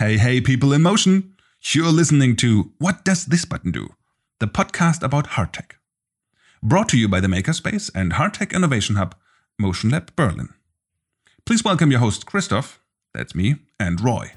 Hey, 0.00 0.16
hey, 0.16 0.40
people 0.40 0.72
in 0.72 0.80
motion! 0.80 1.34
You're 1.60 1.92
listening 1.92 2.34
to 2.36 2.72
What 2.78 3.04
Does 3.04 3.26
This 3.26 3.44
Button 3.44 3.70
Do? 3.70 3.96
The 4.38 4.46
podcast 4.46 5.02
about 5.02 5.26
hard 5.36 5.52
tech. 5.52 5.76
Brought 6.62 6.88
to 6.88 6.98
you 6.98 7.06
by 7.06 7.20
the 7.20 7.28
Makerspace 7.28 7.90
and 7.94 8.14
Hard 8.14 8.32
Tech 8.32 8.54
Innovation 8.54 8.96
Hub, 8.96 9.14
Motion 9.58 9.90
Lab 9.90 10.16
Berlin. 10.16 10.54
Please 11.44 11.62
welcome 11.62 11.90
your 11.90 12.00
host, 12.00 12.24
Christoph, 12.24 12.80
that's 13.12 13.34
me, 13.34 13.56
and 13.78 14.00
Roy. 14.00 14.32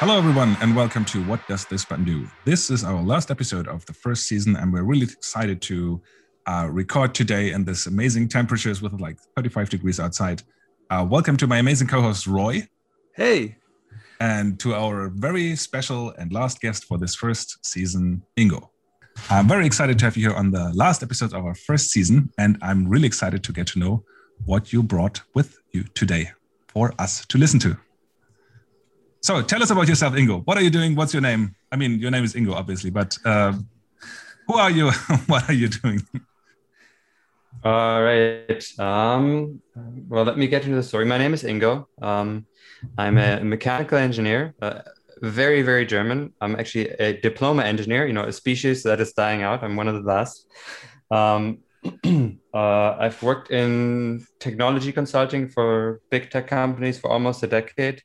Hello, 0.00 0.18
everyone, 0.18 0.56
and 0.60 0.74
welcome 0.74 1.04
to 1.04 1.22
What 1.26 1.46
Does 1.46 1.64
This 1.66 1.84
Button 1.84 2.04
Do? 2.04 2.28
This 2.44 2.70
is 2.70 2.82
our 2.82 3.00
last 3.00 3.30
episode 3.30 3.68
of 3.68 3.86
the 3.86 3.94
first 3.94 4.26
season, 4.26 4.56
and 4.56 4.72
we're 4.72 4.82
really 4.82 5.04
excited 5.04 5.62
to 5.62 6.02
uh, 6.46 6.68
record 6.70 7.14
today 7.14 7.52
in 7.52 7.64
this 7.64 7.86
amazing 7.86 8.28
temperatures 8.28 8.82
with 8.82 9.00
like 9.00 9.18
35 9.36 9.70
degrees 9.70 10.00
outside. 10.00 10.42
Uh, 10.90 11.06
welcome 11.08 11.36
to 11.36 11.46
my 11.46 11.58
amazing 11.58 11.88
co-host 11.88 12.26
Roy. 12.26 12.66
Hey. 13.14 13.56
And 14.20 14.58
to 14.60 14.74
our 14.74 15.08
very 15.08 15.56
special 15.56 16.10
and 16.18 16.32
last 16.32 16.60
guest 16.60 16.84
for 16.84 16.98
this 16.98 17.14
first 17.14 17.64
season, 17.64 18.22
Ingo. 18.36 18.68
I'm 19.30 19.48
very 19.48 19.66
excited 19.66 19.98
to 19.98 20.04
have 20.04 20.16
you 20.16 20.28
here 20.28 20.36
on 20.36 20.50
the 20.50 20.72
last 20.74 21.02
episode 21.02 21.32
of 21.32 21.44
our 21.44 21.54
first 21.54 21.90
season, 21.90 22.30
and 22.38 22.58
I'm 22.62 22.88
really 22.88 23.06
excited 23.06 23.44
to 23.44 23.52
get 23.52 23.66
to 23.68 23.78
know 23.78 24.04
what 24.44 24.72
you 24.72 24.82
brought 24.82 25.20
with 25.34 25.58
you 25.72 25.84
today 25.94 26.32
for 26.68 26.92
us 26.98 27.24
to 27.26 27.38
listen 27.38 27.60
to. 27.60 27.76
So 29.22 29.40
tell 29.40 29.62
us 29.62 29.70
about 29.70 29.88
yourself, 29.88 30.14
Ingo. 30.14 30.42
What 30.44 30.58
are 30.58 30.62
you 30.62 30.70
doing? 30.70 30.94
What's 30.94 31.14
your 31.14 31.22
name? 31.22 31.54
I 31.72 31.76
mean, 31.76 31.98
your 31.98 32.10
name 32.10 32.24
is 32.24 32.34
Ingo, 32.34 32.54
obviously, 32.54 32.90
but 32.90 33.16
uh, 33.24 33.54
who 34.46 34.54
are 34.54 34.70
you? 34.70 34.90
what 35.26 35.48
are 35.48 35.54
you 35.54 35.68
doing? 35.68 36.06
All 37.62 38.02
right. 38.02 38.62
Um, 38.78 39.60
well, 40.08 40.24
let 40.24 40.36
me 40.36 40.46
get 40.46 40.64
into 40.64 40.76
the 40.76 40.82
story. 40.82 41.04
My 41.04 41.18
name 41.18 41.34
is 41.34 41.42
Ingo. 41.42 41.86
Um, 42.02 42.46
I'm 42.98 43.16
a 43.18 43.42
mechanical 43.42 43.98
engineer, 43.98 44.54
uh, 44.60 44.80
very, 45.22 45.62
very 45.62 45.86
German. 45.86 46.32
I'm 46.40 46.56
actually 46.56 46.88
a 46.90 47.20
diploma 47.20 47.62
engineer, 47.62 48.06
you 48.06 48.12
know, 48.12 48.24
a 48.24 48.32
species 48.32 48.82
that 48.82 49.00
is 49.00 49.12
dying 49.12 49.42
out. 49.42 49.62
I'm 49.62 49.76
one 49.76 49.88
of 49.88 49.94
the 49.94 50.00
last. 50.00 50.46
Um, 51.10 51.60
uh, 52.54 52.96
I've 52.98 53.22
worked 53.22 53.50
in 53.50 54.26
technology 54.40 54.92
consulting 54.92 55.48
for 55.48 56.00
big 56.10 56.30
tech 56.30 56.48
companies 56.48 56.98
for 56.98 57.10
almost 57.10 57.42
a 57.42 57.46
decade. 57.46 58.02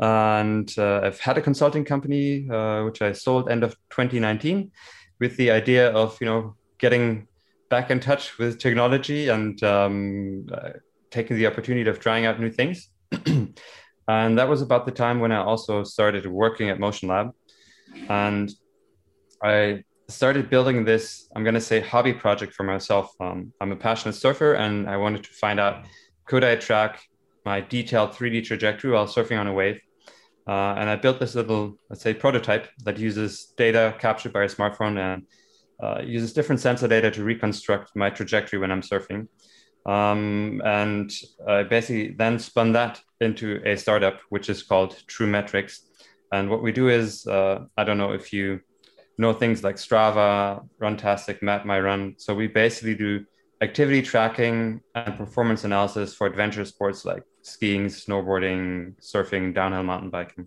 And 0.00 0.72
uh, 0.76 1.00
I've 1.04 1.20
had 1.20 1.38
a 1.38 1.42
consulting 1.42 1.84
company, 1.84 2.48
uh, 2.50 2.84
which 2.84 3.02
I 3.02 3.12
sold 3.12 3.48
end 3.48 3.62
of 3.62 3.72
2019 3.90 4.72
with 5.20 5.36
the 5.36 5.50
idea 5.50 5.90
of, 5.90 6.18
you 6.20 6.26
know, 6.26 6.56
getting 6.78 7.28
back 7.68 7.90
in 7.90 8.00
touch 8.00 8.38
with 8.38 8.58
technology 8.58 9.28
and 9.28 9.62
um, 9.62 10.46
uh, 10.52 10.70
taking 11.10 11.36
the 11.36 11.46
opportunity 11.46 11.88
of 11.88 12.00
trying 12.00 12.26
out 12.26 12.40
new 12.40 12.50
things. 12.50 12.88
and 14.08 14.38
that 14.38 14.48
was 14.48 14.62
about 14.62 14.86
the 14.86 14.92
time 14.92 15.20
when 15.20 15.32
I 15.32 15.38
also 15.38 15.84
started 15.84 16.26
working 16.26 16.70
at 16.70 16.78
Motion 16.78 17.08
Lab. 17.08 17.32
And 18.08 18.50
I 19.42 19.84
started 20.08 20.50
building 20.50 20.84
this, 20.84 21.28
I'm 21.34 21.44
going 21.44 21.54
to 21.54 21.60
say, 21.60 21.80
hobby 21.80 22.12
project 22.12 22.52
for 22.54 22.64
myself. 22.64 23.12
Um, 23.20 23.52
I'm 23.60 23.72
a 23.72 23.76
passionate 23.76 24.14
surfer 24.14 24.54
and 24.54 24.88
I 24.88 24.96
wanted 24.96 25.24
to 25.24 25.30
find 25.30 25.58
out 25.58 25.86
could 26.26 26.44
I 26.44 26.56
track 26.56 27.02
my 27.44 27.60
detailed 27.60 28.12
3D 28.12 28.44
trajectory 28.44 28.90
while 28.90 29.06
surfing 29.06 29.38
on 29.38 29.46
a 29.46 29.52
wave. 29.52 29.80
Uh, 30.46 30.74
and 30.76 30.90
I 30.90 30.96
built 30.96 31.20
this 31.20 31.34
little, 31.34 31.78
let's 31.88 32.02
say, 32.02 32.12
prototype 32.12 32.68
that 32.84 32.98
uses 32.98 33.52
data 33.56 33.94
captured 33.98 34.32
by 34.32 34.44
a 34.44 34.48
smartphone 34.48 34.98
and 34.98 35.22
uh, 35.82 36.00
uses 36.04 36.32
different 36.32 36.60
sensor 36.60 36.88
data 36.88 37.10
to 37.10 37.24
reconstruct 37.24 37.94
my 37.96 38.10
trajectory 38.10 38.58
when 38.58 38.70
I'm 38.70 38.82
surfing. 38.82 39.28
Um, 39.86 40.62
and 40.64 41.12
I 41.46 41.62
basically 41.64 42.12
then 42.12 42.38
spun 42.38 42.72
that 42.72 43.00
into 43.20 43.60
a 43.64 43.76
startup, 43.76 44.20
which 44.30 44.48
is 44.48 44.62
called 44.62 44.96
True 45.06 45.26
Metrics. 45.26 45.82
And 46.32 46.48
what 46.48 46.62
we 46.62 46.72
do 46.72 46.88
is, 46.88 47.26
uh, 47.26 47.64
I 47.76 47.84
don't 47.84 47.98
know 47.98 48.12
if 48.12 48.32
you 48.32 48.60
know 49.18 49.32
things 49.32 49.62
like 49.62 49.76
Strava, 49.76 50.66
Runtastic, 50.80 51.42
Map 51.42 51.64
My 51.64 51.78
Run. 51.80 52.14
So 52.16 52.34
we 52.34 52.46
basically 52.46 52.94
do 52.94 53.24
activity 53.60 54.02
tracking 54.02 54.80
and 54.94 55.16
performance 55.16 55.64
analysis 55.64 56.14
for 56.14 56.26
adventure 56.26 56.64
sports 56.64 57.04
like 57.04 57.22
skiing, 57.42 57.86
snowboarding, 57.86 58.94
surfing, 59.00 59.54
downhill 59.54 59.82
mountain 59.82 60.10
biking. 60.10 60.46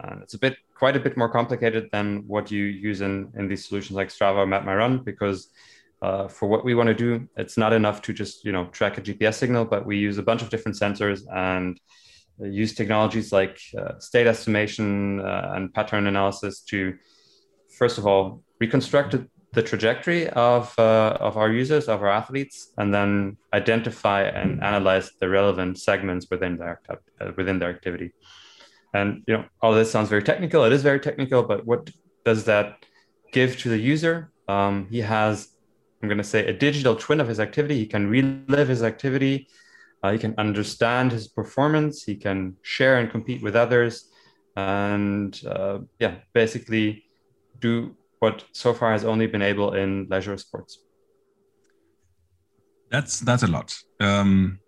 And 0.00 0.22
it's 0.22 0.34
a 0.34 0.38
bit 0.38 0.56
quite 0.82 0.96
a 0.96 1.04
bit 1.06 1.16
more 1.16 1.28
complicated 1.28 1.88
than 1.92 2.24
what 2.26 2.50
you 2.50 2.64
use 2.64 3.02
in, 3.02 3.30
in 3.38 3.46
these 3.46 3.64
solutions 3.68 3.94
like 4.00 4.08
Strava 4.08 4.38
or 4.38 4.46
Map 4.48 4.64
My 4.64 4.74
Run 4.74 4.98
because 5.10 5.38
uh, 6.06 6.26
for 6.26 6.48
what 6.48 6.64
we 6.64 6.74
want 6.74 6.88
to 6.88 6.98
do, 7.06 7.28
it's 7.36 7.56
not 7.56 7.72
enough 7.72 8.02
to 8.02 8.12
just 8.12 8.44
you 8.44 8.50
know 8.50 8.64
track 8.78 8.98
a 8.98 9.00
GPS 9.00 9.34
signal, 9.34 9.64
but 9.64 9.86
we 9.86 9.96
use 9.96 10.18
a 10.18 10.24
bunch 10.24 10.42
of 10.42 10.48
different 10.50 10.76
sensors 10.76 11.20
and 11.32 11.78
use 12.62 12.74
technologies 12.74 13.30
like 13.30 13.60
uh, 13.78 13.96
state 14.00 14.26
estimation 14.26 15.20
uh, 15.20 15.52
and 15.54 15.72
pattern 15.72 16.08
analysis 16.08 16.54
to 16.70 16.98
first 17.78 17.96
of 17.96 18.04
all 18.04 18.42
reconstruct 18.58 19.14
the 19.52 19.62
trajectory 19.62 20.28
of 20.30 20.76
uh, 20.80 21.16
of 21.28 21.36
our 21.36 21.52
users, 21.62 21.84
of 21.88 22.02
our 22.02 22.12
athletes, 22.20 22.56
and 22.78 22.92
then 22.92 23.36
identify 23.60 24.22
and 24.40 24.48
analyze 24.64 25.12
the 25.20 25.28
relevant 25.28 25.78
segments 25.78 26.26
within 26.28 26.56
their 26.56 26.80
uh, 26.90 27.30
within 27.36 27.60
their 27.60 27.70
activity. 27.70 28.10
And 28.94 29.22
you 29.26 29.36
know, 29.36 29.44
all 29.60 29.72
this 29.72 29.90
sounds 29.90 30.08
very 30.08 30.22
technical. 30.22 30.64
It 30.64 30.72
is 30.72 30.82
very 30.82 31.00
technical, 31.00 31.42
but 31.42 31.64
what 31.66 31.90
does 32.24 32.44
that 32.44 32.84
give 33.32 33.58
to 33.58 33.68
the 33.68 33.78
user? 33.78 34.30
Um, 34.48 34.86
he 34.90 35.00
has, 35.00 35.48
I'm 36.02 36.08
going 36.08 36.18
to 36.18 36.24
say, 36.24 36.46
a 36.46 36.52
digital 36.52 36.94
twin 36.96 37.20
of 37.20 37.28
his 37.28 37.40
activity. 37.40 37.76
He 37.78 37.86
can 37.86 38.08
relive 38.08 38.68
his 38.68 38.82
activity. 38.82 39.48
Uh, 40.02 40.12
he 40.12 40.18
can 40.18 40.34
understand 40.36 41.12
his 41.12 41.28
performance. 41.28 42.02
He 42.02 42.16
can 42.16 42.56
share 42.62 42.98
and 42.98 43.10
compete 43.10 43.42
with 43.42 43.54
others, 43.54 44.10
and 44.56 45.40
uh, 45.46 45.78
yeah, 46.00 46.16
basically 46.32 47.04
do 47.60 47.96
what 48.18 48.44
so 48.52 48.74
far 48.74 48.92
has 48.92 49.04
only 49.04 49.26
been 49.26 49.42
able 49.42 49.74
in 49.74 50.08
leisure 50.10 50.36
sports. 50.36 50.80
That's 52.90 53.20
that's 53.20 53.44
a 53.44 53.46
lot. 53.46 53.74
Um, 54.00 54.58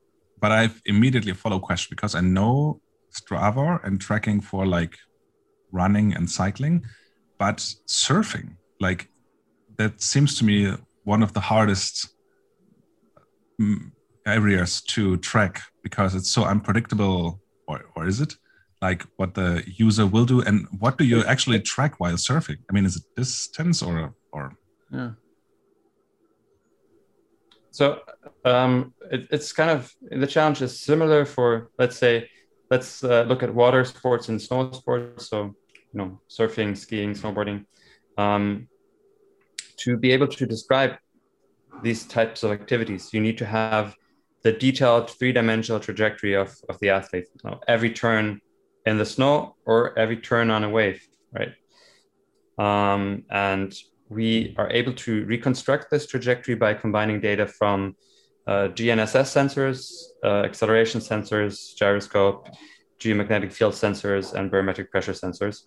but 0.40 0.52
I've 0.52 0.80
immediately 0.86 1.32
a 1.32 1.34
follow 1.34 1.58
question 1.58 1.88
because 1.90 2.14
I 2.14 2.20
know 2.20 2.80
Strava 3.14 3.82
and 3.84 4.00
tracking 4.00 4.40
for 4.40 4.66
like 4.66 4.96
running 5.72 6.14
and 6.14 6.28
cycling, 6.30 6.84
but 7.38 7.58
surfing, 7.86 8.56
like 8.80 9.08
that 9.78 10.00
seems 10.00 10.38
to 10.38 10.44
me 10.44 10.72
one 11.04 11.22
of 11.22 11.32
the 11.32 11.40
hardest 11.40 12.14
mm, 13.60 13.90
areas 14.26 14.82
to 14.82 15.16
track 15.18 15.62
because 15.82 16.14
it's 16.14 16.30
so 16.30 16.44
unpredictable, 16.44 17.40
or, 17.66 17.84
or 17.94 18.06
is 18.06 18.20
it? 18.20 18.34
Like 18.80 19.04
what 19.16 19.34
the 19.34 19.62
user 19.66 20.06
will 20.06 20.26
do, 20.26 20.42
and 20.42 20.66
what 20.78 20.98
do 20.98 21.04
you 21.04 21.24
actually 21.24 21.60
track 21.60 22.00
while 22.00 22.14
surfing? 22.14 22.58
I 22.68 22.72
mean, 22.72 22.84
is 22.84 22.96
it 22.96 23.04
distance 23.16 23.82
or 23.82 24.14
or? 24.32 24.52
Yeah. 24.92 25.10
So 27.70 28.00
um, 28.44 28.94
it, 29.10 29.26
it's 29.30 29.52
kind 29.52 29.70
of 29.70 29.92
the 30.10 30.26
challenge 30.26 30.62
is 30.62 30.78
similar 30.78 31.24
for 31.24 31.70
let's 31.78 31.96
say 31.96 32.28
let's 32.70 33.04
uh, 33.04 33.24
look 33.28 33.42
at 33.42 33.54
water 33.54 33.84
sports 33.84 34.28
and 34.28 34.40
snow 34.40 34.72
sports. 34.72 35.28
So, 35.28 35.54
you 35.92 35.98
know, 35.98 36.20
surfing, 36.28 36.76
skiing, 36.76 37.12
snowboarding. 37.12 37.66
Um, 38.18 38.68
to 39.78 39.96
be 39.96 40.12
able 40.12 40.28
to 40.28 40.46
describe 40.46 40.92
these 41.82 42.04
types 42.06 42.42
of 42.42 42.52
activities, 42.52 43.10
you 43.12 43.20
need 43.20 43.38
to 43.38 43.46
have 43.46 43.96
the 44.42 44.52
detailed 44.52 45.10
three-dimensional 45.10 45.80
trajectory 45.80 46.34
of, 46.34 46.54
of 46.68 46.78
the 46.80 46.90
athlete. 46.90 47.26
Every 47.66 47.90
turn 47.90 48.40
in 48.86 48.98
the 48.98 49.06
snow 49.06 49.56
or 49.64 49.98
every 49.98 50.18
turn 50.18 50.50
on 50.50 50.64
a 50.64 50.68
wave, 50.68 51.06
right? 51.32 51.52
Um, 52.58 53.24
and 53.30 53.74
we 54.08 54.54
are 54.58 54.70
able 54.70 54.92
to 54.92 55.24
reconstruct 55.24 55.90
this 55.90 56.06
trajectory 56.06 56.54
by 56.54 56.74
combining 56.74 57.20
data 57.20 57.46
from 57.46 57.96
uh, 58.46 58.68
GNSS 58.68 59.28
sensors, 59.32 60.02
uh, 60.22 60.44
acceleration 60.44 61.00
sensors, 61.00 61.74
gyroscope, 61.76 62.48
geomagnetic 62.98 63.52
field 63.52 63.74
sensors, 63.74 64.34
and 64.34 64.50
barometric 64.50 64.90
pressure 64.90 65.12
sensors. 65.12 65.64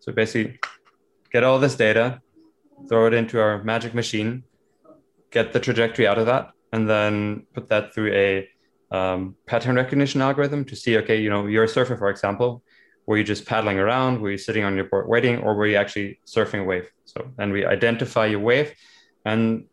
So 0.00 0.12
basically, 0.12 0.58
get 1.32 1.44
all 1.44 1.58
this 1.58 1.76
data, 1.76 2.20
throw 2.88 3.06
it 3.06 3.14
into 3.14 3.40
our 3.40 3.62
magic 3.64 3.94
machine, 3.94 4.44
get 5.30 5.52
the 5.52 5.60
trajectory 5.60 6.06
out 6.06 6.18
of 6.18 6.26
that, 6.26 6.50
and 6.72 6.88
then 6.88 7.46
put 7.52 7.68
that 7.68 7.94
through 7.94 8.12
a 8.12 8.48
um, 8.90 9.36
pattern 9.46 9.76
recognition 9.76 10.20
algorithm 10.20 10.64
to 10.64 10.76
see, 10.76 10.96
okay, 10.98 11.20
you 11.20 11.30
know, 11.30 11.46
you're 11.46 11.64
a 11.64 11.68
surfer, 11.68 11.96
for 11.96 12.10
example, 12.10 12.62
were 13.06 13.16
you 13.16 13.24
just 13.24 13.46
paddling 13.46 13.78
around? 13.78 14.20
Were 14.20 14.30
you 14.30 14.38
sitting 14.38 14.64
on 14.64 14.76
your 14.76 14.84
board 14.84 15.08
waiting, 15.08 15.38
or 15.38 15.54
were 15.54 15.66
you 15.66 15.76
actually 15.76 16.20
surfing 16.26 16.60
a 16.60 16.64
wave? 16.64 16.88
So 17.06 17.30
and 17.38 17.52
we 17.52 17.64
identify 17.64 18.26
your 18.26 18.40
wave, 18.40 18.72
and 19.24 19.64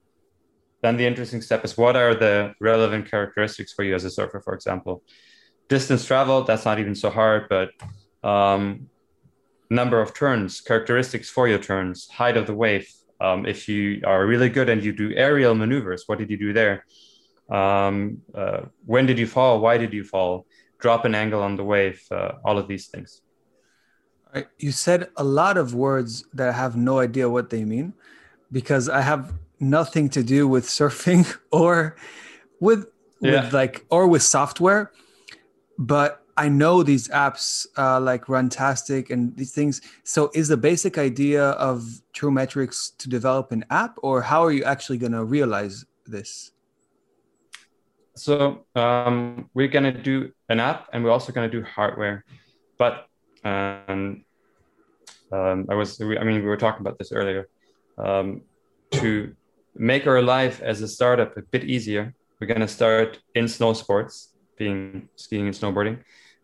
then 0.81 0.97
the 0.97 1.05
interesting 1.05 1.41
step 1.41 1.65
is 1.65 1.77
what 1.77 1.95
are 1.95 2.13
the 2.13 2.53
relevant 2.61 3.09
characteristics 3.09 3.73
for 3.73 3.83
you 3.83 3.95
as 3.95 4.05
a 4.05 4.09
surfer, 4.09 4.39
for 4.41 4.53
example. 4.53 5.03
Distance 5.69 6.05
travel, 6.05 6.43
that's 6.43 6.65
not 6.65 6.79
even 6.79 6.95
so 6.95 7.09
hard, 7.09 7.49
but 7.49 7.69
um, 8.23 8.87
number 9.69 9.99
of 9.99 10.13
turns, 10.13 10.61
characteristics 10.61 11.29
for 11.29 11.47
your 11.47 11.59
turns, 11.59 12.07
height 12.09 12.37
of 12.37 12.45
the 12.47 12.53
wave, 12.53 12.87
Um, 13.19 13.45
if 13.45 13.67
you 13.67 14.01
are 14.05 14.27
really 14.27 14.49
good 14.49 14.69
and 14.69 14.83
you 14.83 14.93
do 14.93 15.09
aerial 15.15 15.55
maneuvers, 15.55 16.03
what 16.07 16.17
did 16.19 16.29
you 16.29 16.37
do 16.37 16.53
there? 16.53 16.85
Um, 17.49 18.21
uh, 18.35 18.61
when 18.85 19.05
did 19.09 19.17
you 19.17 19.27
fall? 19.27 19.59
Why 19.59 19.77
did 19.77 19.91
you 19.93 20.03
fall? 20.03 20.45
Drop 20.83 21.05
an 21.05 21.15
angle 21.15 21.41
on 21.41 21.55
the 21.55 21.63
wave. 21.63 21.99
Uh, 22.11 22.31
all 22.45 22.57
of 22.61 22.67
these 22.67 22.87
things. 22.93 23.21
You 24.59 24.71
said 24.71 25.09
a 25.17 25.23
lot 25.23 25.57
of 25.57 25.73
words 25.73 26.25
that 26.37 26.47
I 26.49 26.55
have 26.63 26.75
no 26.77 26.99
idea 26.99 27.25
what 27.27 27.49
they 27.49 27.63
mean, 27.65 27.93
because 28.51 28.85
I 28.87 29.01
have 29.01 29.33
nothing 29.59 30.09
to 30.09 30.23
do 30.23 30.47
with 30.47 30.65
surfing 30.65 31.25
or 31.51 31.95
with 32.59 32.87
yeah. 33.21 33.43
with 33.43 33.53
like 33.53 33.85
or 33.89 34.07
with 34.07 34.23
software, 34.23 34.91
but 35.77 36.23
I 36.37 36.49
know 36.49 36.83
these 36.83 37.07
apps 37.07 37.65
uh, 37.77 37.99
like 37.99 38.25
Runtastic 38.25 39.09
and 39.09 39.35
these 39.35 39.53
things. 39.53 39.81
So, 40.03 40.29
is 40.35 40.47
the 40.47 40.57
basic 40.57 40.99
idea 40.99 41.49
of 41.51 41.83
TrueMetrics 42.13 42.95
to 42.97 43.09
develop 43.09 43.51
an 43.51 43.65
app, 43.71 43.97
or 44.03 44.21
how 44.21 44.45
are 44.45 44.51
you 44.51 44.63
actually 44.63 44.99
going 44.99 45.13
to 45.13 45.23
realize 45.23 45.85
this? 46.05 46.51
So, 48.15 48.65
um, 48.75 49.49
we're 49.55 49.67
going 49.67 49.91
to 49.91 49.99
do 49.99 50.31
an 50.49 50.59
app, 50.59 50.89
and 50.93 51.03
we're 51.03 51.11
also 51.11 51.31
going 51.31 51.49
to 51.49 51.59
do 51.59 51.65
hardware. 51.65 52.23
But 52.77 53.07
um, 53.43 54.23
um, 55.31 55.65
I 55.69 55.73
was, 55.73 55.99
I 55.99 56.23
mean, 56.23 56.35
we 56.35 56.41
were 56.41 56.57
talking 56.57 56.81
about 56.81 56.99
this 56.99 57.11
earlier. 57.11 57.49
Um, 57.97 58.41
to 58.91 59.35
make 59.77 60.07
our 60.07 60.21
life 60.21 60.61
as 60.61 60.81
a 60.81 60.87
startup 60.87 61.37
a 61.37 61.41
bit 61.41 61.63
easier, 61.63 62.13
we're 62.39 62.47
going 62.47 62.61
to 62.61 62.67
start 62.67 63.19
in 63.35 63.47
snow 63.47 63.73
sports, 63.73 64.33
being 64.57 65.09
skiing 65.15 65.45
and 65.47 65.55
snowboarding. 65.55 65.99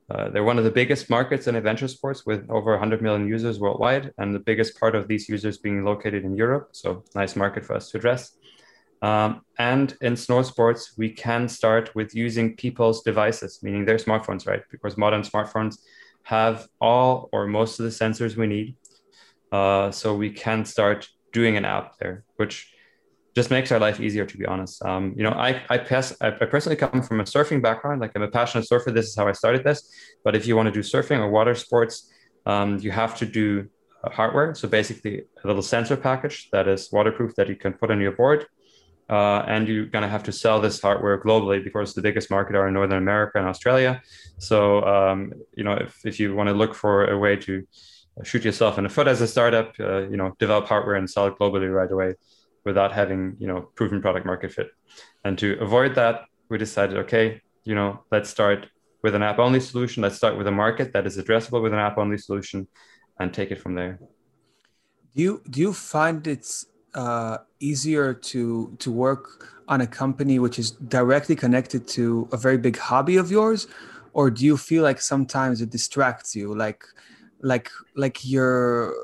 Uh, 0.09 0.30
they're 0.30 0.44
one 0.44 0.57
of 0.57 0.63
the 0.63 0.71
biggest 0.71 1.09
markets 1.09 1.47
in 1.47 1.56
adventure 1.56 1.88
sports 1.88 2.25
with 2.25 2.50
over 2.50 2.71
100 2.71 3.01
million 3.01 3.27
users 3.27 3.59
worldwide, 3.59 4.12
and 4.18 4.35
the 4.35 4.39
biggest 4.39 4.80
part 4.80 4.95
of 4.95 5.07
these 5.07 5.30
users 5.30 5.57
being 5.57 5.83
located 5.85 6.24
in 6.24 6.35
Europe. 6.35 6.69
So, 6.74 7.03
nice 7.15 7.35
market 7.35 7.65
for 7.65 7.75
us 7.75 7.89
to 7.91 7.97
address. 7.97 8.35
Um, 9.01 9.41
and 9.57 9.95
in 10.01 10.15
snow 10.15 10.41
sports, 10.44 10.94
we 10.97 11.09
can 11.09 11.47
start 11.47 11.94
with 11.95 12.15
using 12.15 12.56
people's 12.56 13.01
devices, 13.03 13.59
meaning 13.62 13.86
their 13.86 13.97
smartphones, 13.97 14.45
right? 14.47 14.63
Because 14.71 14.97
modern 14.97 15.21
smartphones 15.21 15.77
have 16.24 16.68
all 16.79 17.29
or 17.31 17.47
most 17.47 17.79
of 17.79 17.86
the 17.86 17.91
sensors 17.91 18.36
we 18.36 18.47
need. 18.47 18.75
Uh, 19.51 19.89
so, 19.91 20.15
we 20.15 20.31
can 20.31 20.65
start 20.65 21.07
doing 21.31 21.56
an 21.56 21.65
app 21.65 21.97
there, 21.97 22.24
which 22.36 22.73
just 23.35 23.50
makes 23.50 23.71
our 23.71 23.80
life 23.80 24.00
easier 24.00 24.25
to 24.25 24.38
be 24.38 24.45
honest. 24.45 24.83
Um, 24.83 25.13
you 25.18 25.24
know 25.24 25.31
I, 25.31 25.62
I 25.69 25.77
pass 25.77 26.15
I, 26.21 26.31
personally 26.31 26.75
come 26.75 27.01
from 27.01 27.19
a 27.19 27.24
surfing 27.24 27.62
background 27.62 28.01
like 28.01 28.12
i'm 28.15 28.21
a 28.21 28.27
passionate 28.27 28.68
surfer 28.68 28.91
this 28.91 29.07
is 29.07 29.15
how 29.15 29.27
i 29.27 29.31
started 29.31 29.63
this. 29.63 29.89
But 30.24 30.35
if 30.35 30.45
you 30.47 30.56
want 30.56 30.68
to 30.68 30.71
do 30.71 30.80
surfing 30.81 31.19
or 31.19 31.30
water 31.30 31.56
sports 31.56 32.12
um, 32.45 32.77
you 32.80 32.91
have 32.91 33.18
to 33.18 33.25
do 33.25 33.69
hardware. 34.12 34.53
So 34.56 34.68
basically 34.68 35.21
a 35.44 35.47
little 35.47 35.62
sensor 35.62 35.95
package 35.95 36.50
that 36.51 36.68
is 36.68 36.91
waterproof 36.91 37.35
that 37.35 37.47
you 37.47 37.56
can 37.56 37.74
put 37.74 37.91
on 37.91 38.01
your 38.01 38.12
board. 38.12 38.45
Uh, 39.09 39.44
and 39.47 39.68
you're 39.68 39.86
going 39.86 40.01
to 40.01 40.07
have 40.07 40.24
to 40.24 40.31
sell 40.31 40.62
this 40.62 40.81
hardware 40.81 41.21
globally 41.21 41.62
because 41.63 41.94
the 41.94 42.01
biggest 42.01 42.31
market 42.31 42.56
are 42.56 42.68
in 42.68 42.74
northern 42.74 42.97
america 42.97 43.38
and 43.38 43.47
australia. 43.47 44.01
So 44.38 44.83
um, 44.86 45.33
you 45.56 45.63
know 45.63 45.74
if, 45.74 46.06
if 46.06 46.19
you 46.19 46.36
want 46.36 46.50
to 46.50 46.53
look 46.53 46.74
for 46.74 47.06
a 47.06 47.18
way 47.18 47.36
to 47.38 47.68
shoot 48.24 48.45
yourself 48.45 48.77
in 48.77 48.83
the 48.83 48.89
foot 48.89 49.07
as 49.07 49.21
a 49.21 49.27
startup 49.27 49.74
uh, 49.79 50.01
you 50.03 50.18
know 50.18 50.36
develop 50.39 50.68
hardware 50.68 50.95
and 50.95 51.09
sell 51.09 51.27
it 51.27 51.36
globally 51.39 51.74
right 51.74 51.91
away 51.91 52.13
without 52.65 52.92
having 52.92 53.36
you 53.39 53.48
know 53.48 53.69
proven 53.75 54.01
product 54.01 54.25
market 54.25 54.51
fit. 54.51 54.68
And 55.24 55.38
to 55.39 55.57
avoid 55.60 55.95
that 55.95 56.25
we 56.50 56.57
decided 56.57 56.98
okay 56.98 57.42
you 57.63 57.75
know 57.75 58.04
let's 58.12 58.30
start 58.30 58.68
with 59.04 59.13
an 59.15 59.21
app 59.21 59.38
only 59.38 59.60
solution. 59.60 60.01
Let's 60.01 60.15
start 60.15 60.38
with 60.38 60.48
a 60.48 60.51
market 60.51 60.94
that 60.94 61.06
is 61.06 61.18
addressable 61.18 61.62
with 61.62 61.74
an 61.74 61.80
app 61.80 61.98
only 61.98 62.18
solution 62.18 62.68
and 63.19 63.33
take 63.33 63.51
it 63.51 63.60
from 63.62 63.75
there. 63.75 64.00
Do 65.15 65.21
you 65.21 65.42
do 65.50 65.60
you 65.60 65.74
find 65.74 66.25
it's 66.25 66.65
uh, 66.95 67.38
easier 67.60 68.13
to 68.13 68.75
to 68.80 68.92
work 68.92 69.50
on 69.68 69.81
a 69.81 69.88
company 69.88 70.39
which 70.39 70.57
is 70.57 70.71
directly 70.71 71.36
connected 71.36 71.88
to 71.89 72.27
a 72.31 72.38
very 72.38 72.57
big 72.57 72.77
hobby 72.77 73.18
of 73.18 73.30
yours? 73.30 73.68
Or 74.13 74.30
do 74.30 74.45
you 74.45 74.57
feel 74.57 74.83
like 74.83 75.01
sometimes 75.01 75.62
it 75.62 75.69
distracts 75.69 76.36
you 76.36 76.56
like 76.56 76.83
like 77.42 77.69
like 77.95 78.25
you're 78.25 78.95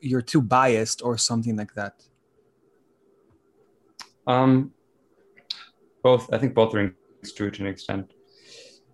you're 0.00 0.22
too 0.22 0.40
biased 0.40 1.02
or 1.02 1.18
something 1.18 1.56
like 1.56 1.74
that 1.74 1.94
um, 4.26 4.72
both. 6.02 6.32
I 6.32 6.38
think 6.38 6.54
both 6.54 6.74
are 6.74 6.94
true 7.36 7.50
to 7.50 7.62
an 7.62 7.68
extent. 7.68 8.12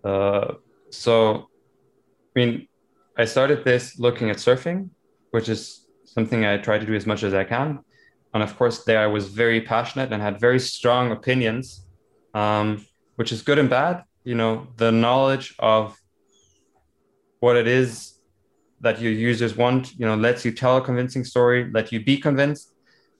Uh, 0.03 0.53
so, 0.89 1.49
I 2.35 2.39
mean, 2.39 2.67
I 3.17 3.25
started 3.25 3.63
this 3.63 3.99
looking 3.99 4.29
at 4.29 4.37
surfing, 4.37 4.89
which 5.31 5.49
is 5.49 5.87
something 6.05 6.45
I 6.45 6.57
try 6.57 6.77
to 6.77 6.85
do 6.85 6.93
as 6.93 7.05
much 7.05 7.23
as 7.23 7.33
I 7.33 7.43
can. 7.43 7.79
And 8.33 8.43
of 8.43 8.57
course, 8.57 8.83
there 8.83 8.99
I 8.99 9.07
was 9.07 9.27
very 9.29 9.61
passionate 9.61 10.11
and 10.11 10.21
had 10.21 10.39
very 10.39 10.59
strong 10.59 11.11
opinions, 11.11 11.85
um, 12.33 12.85
which 13.15 13.31
is 13.31 13.41
good 13.41 13.57
and 13.57 13.69
bad. 13.69 14.03
You 14.23 14.35
know, 14.35 14.67
the 14.77 14.91
knowledge 14.91 15.55
of 15.59 15.97
what 17.39 17.55
it 17.55 17.67
is 17.67 18.19
that 18.81 19.01
your 19.01 19.11
users 19.11 19.55
want, 19.55 19.93
you 19.97 20.05
know, 20.05 20.15
lets 20.15 20.45
you 20.45 20.51
tell 20.51 20.77
a 20.77 20.81
convincing 20.81 21.23
story, 21.23 21.69
let 21.71 21.91
you 21.91 22.03
be 22.03 22.17
convinced. 22.17 22.73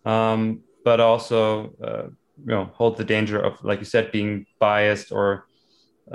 Um, 0.05 0.61
but 0.87 1.01
also 1.01 1.73
uh, 1.83 2.05
you 2.47 2.53
know 2.55 2.65
hold 2.79 2.95
the 2.95 3.03
danger 3.03 3.37
of 3.47 3.51
like 3.69 3.79
you 3.83 3.89
said 3.95 4.05
being 4.19 4.45
biased 4.57 5.11
or 5.11 5.27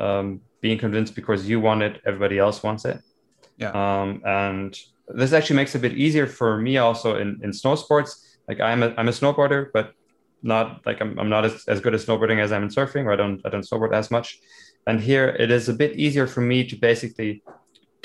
um, 0.05 0.41
being 0.63 0.79
convinced 0.79 1.15
because 1.15 1.41
you 1.51 1.61
want 1.61 1.83
it 1.83 2.01
everybody 2.07 2.39
else 2.39 2.63
wants 2.67 2.87
it. 2.87 2.99
Yeah. 3.59 3.73
Um, 3.83 4.23
and 4.25 4.71
this 5.09 5.35
actually 5.35 5.57
makes 5.57 5.75
it 5.75 5.81
a 5.83 5.87
bit 5.89 5.97
easier 6.05 6.27
for 6.27 6.51
me 6.67 6.79
also 6.79 7.09
in, 7.23 7.29
in 7.45 7.53
snow 7.53 7.75
sports. 7.75 8.11
Like 8.49 8.61
i'm 8.69 8.83
a, 8.87 8.89
I'm 8.99 9.09
a 9.15 9.17
snowboarder 9.21 9.61
but 9.77 9.87
not 10.53 10.67
like 10.87 10.99
i'm, 11.03 11.13
I'm 11.21 11.29
not 11.37 11.45
as, 11.49 11.55
as 11.73 11.79
good 11.85 11.95
at 11.97 12.01
snowboarding 12.07 12.39
as 12.45 12.51
i'm 12.51 12.65
in 12.67 12.73
surfing 12.79 13.05
or 13.05 13.13
i 13.13 13.19
don't 13.23 13.39
i 13.45 13.49
don't 13.51 13.69
snowboard 13.71 13.93
as 13.93 14.11
much. 14.17 14.41
And 14.89 14.97
here 15.09 15.27
it 15.45 15.51
is 15.59 15.69
a 15.69 15.77
bit 15.83 15.93
easier 16.05 16.27
for 16.35 16.41
me 16.41 16.59
to 16.71 16.75
basically 16.91 17.43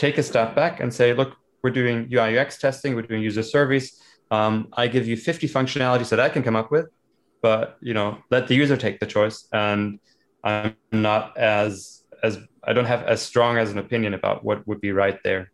take 0.03 0.15
a 0.17 0.23
step 0.31 0.49
back 0.61 0.73
and 0.81 0.89
say 0.99 1.07
look 1.13 1.31
we're 1.61 1.77
doing 1.81 1.97
ui 2.13 2.37
ux 2.41 2.49
testing 2.65 2.91
we're 2.93 3.09
doing 3.11 3.23
user 3.29 3.45
surveys 3.55 3.87
um, 4.31 4.67
I 4.73 4.87
give 4.87 5.07
you 5.07 5.17
50 5.17 5.47
functionalities 5.47 6.09
that 6.09 6.19
I 6.19 6.29
can 6.29 6.43
come 6.43 6.55
up 6.55 6.71
with, 6.71 6.87
but 7.41 7.77
you 7.81 7.93
know, 7.93 8.17
let 8.29 8.47
the 8.47 8.55
user 8.55 8.77
take 8.77 8.99
the 8.99 9.05
choice. 9.05 9.47
And 9.51 9.99
I'm 10.43 10.75
not 10.91 11.37
as 11.37 12.03
as 12.23 12.39
I 12.63 12.73
don't 12.73 12.85
have 12.85 13.03
as 13.03 13.21
strong 13.21 13.57
as 13.57 13.71
an 13.71 13.77
opinion 13.77 14.13
about 14.13 14.43
what 14.43 14.67
would 14.67 14.81
be 14.81 14.91
right 14.91 15.21
there, 15.23 15.51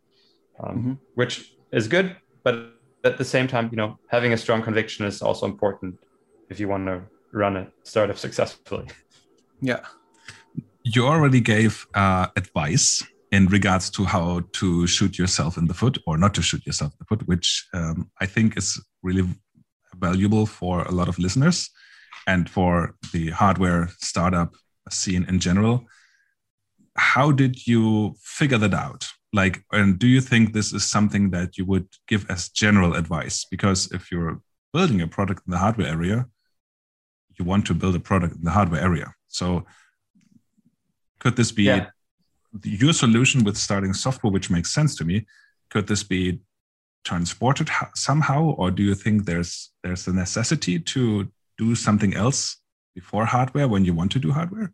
um, 0.60 0.78
mm-hmm. 0.78 0.94
which 1.16 1.56
is 1.72 1.88
good. 1.88 2.16
But 2.44 2.74
at 3.04 3.18
the 3.18 3.26
same 3.26 3.48
time, 3.48 3.70
you 3.72 3.78
know, 3.78 4.00
having 4.08 4.34
a 4.34 4.38
strong 4.38 4.62
conviction 4.62 5.06
is 5.06 5.22
also 5.22 5.46
important 5.46 6.00
if 6.50 6.60
you 6.60 6.68
want 6.68 6.88
to 6.88 7.04
run 7.32 7.58
a 7.58 7.68
startup 7.84 8.18
successfully. 8.18 8.88
Yeah. 9.62 9.82
You 10.84 11.06
already 11.08 11.40
gave 11.40 11.88
uh, 11.94 12.28
advice 12.36 13.04
in 13.34 13.48
regards 13.48 13.90
to 13.90 14.06
how 14.06 14.42
to 14.54 14.86
shoot 14.86 15.18
yourself 15.18 15.58
in 15.58 15.66
the 15.66 15.74
foot 15.74 15.98
or 16.06 16.18
not 16.20 16.36
to 16.36 16.42
shoot 16.44 16.64
yourself 16.68 16.94
in 16.94 16.98
the 17.00 17.06
foot, 17.06 17.28
which 17.28 17.68
um, 17.74 18.12
I 18.22 18.28
think 18.28 18.56
is 18.56 18.80
really 19.02 19.28
valuable 19.96 20.46
for 20.46 20.84
a 20.84 20.92
lot 20.92 21.08
of 21.08 21.18
listeners 21.18 21.72
and 22.28 22.48
for 22.48 22.94
the 23.12 23.32
hardware 23.32 23.90
startup 23.98 24.54
scene 24.92 25.26
in 25.28 25.40
general. 25.40 25.88
How 26.96 27.32
did 27.32 27.66
you 27.66 28.14
figure 28.22 28.60
that 28.60 28.76
out? 28.76 29.08
Like, 29.34 29.64
and 29.72 29.98
do 29.98 30.06
you 30.06 30.22
think 30.22 30.54
this 30.54 30.72
is 30.72 30.84
something 30.84 31.32
that 31.32 31.58
you 31.58 31.66
would 31.66 31.88
give 32.08 32.30
as 32.30 32.50
general 32.50 32.94
advice? 32.94 33.48
Because 33.50 33.92
if 33.92 34.12
you're 34.12 34.42
building 34.74 35.02
a 35.02 35.08
product 35.08 35.42
in 35.48 35.52
the 35.52 35.58
hardware 35.58 35.88
area, 35.88 36.28
you 37.40 37.46
want 37.46 37.66
to 37.66 37.74
build 37.74 37.96
a 37.96 38.00
product 38.00 38.36
in 38.36 38.44
the 38.44 38.52
hardware 38.52 38.82
area. 38.82 39.16
So, 39.28 39.66
could 41.18 41.36
this 41.36 41.52
be 41.52 41.64
yeah 41.64 41.88
your 42.64 42.94
solution 42.94 43.44
with 43.44 43.58
starting 43.58 43.94
software, 43.94 44.32
which 44.32 44.50
makes 44.50 44.74
sense 44.74 44.96
to 44.98 45.06
me, 45.06 45.26
could 45.70 45.88
this 45.88 46.04
be 46.04 46.40
transported 47.04 47.70
somehow, 47.96 48.44
or 48.58 48.72
do 48.72 48.84
you 48.84 48.96
think 48.96 49.26
there's 49.26 49.72
there's 49.84 50.08
a 50.08 50.14
necessity 50.14 50.80
to 50.80 51.28
do 51.58 51.76
something 51.76 52.14
else 52.14 52.58
before 52.96 53.26
hardware 53.26 53.68
when 53.68 53.86
you 53.86 53.94
want 53.94 54.12
to 54.12 54.20
do 54.20 54.32
hardware? 54.32 54.72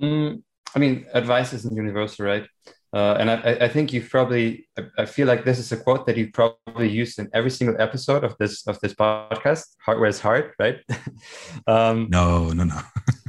Mm, 0.00 0.42
I 0.74 0.78
mean, 0.78 1.06
advice 1.12 1.52
isn't 1.52 1.74
universal, 1.74 2.26
right? 2.26 2.46
Uh, 2.92 3.16
and 3.18 3.30
I, 3.30 3.58
I, 3.62 3.68
think 3.68 3.92
you've 3.92 4.08
probably 4.08 4.68
I 4.96 5.04
feel 5.04 5.26
like 5.26 5.44
this 5.44 5.58
is 5.58 5.70
a 5.72 5.76
quote 5.76 6.06
that 6.06 6.16
you've 6.16 6.32
probably 6.32 6.88
used 6.88 7.18
in 7.18 7.28
every 7.34 7.50
single 7.50 7.78
episode 7.80 8.24
of 8.24 8.36
this 8.38 8.66
of 8.66 8.80
this 8.80 8.94
podcast. 8.94 9.64
Hardware 9.80 10.08
is 10.08 10.20
hard, 10.20 10.52
right? 10.58 10.78
um, 11.66 12.08
no, 12.08 12.52
no, 12.52 12.64
no. 12.64 12.80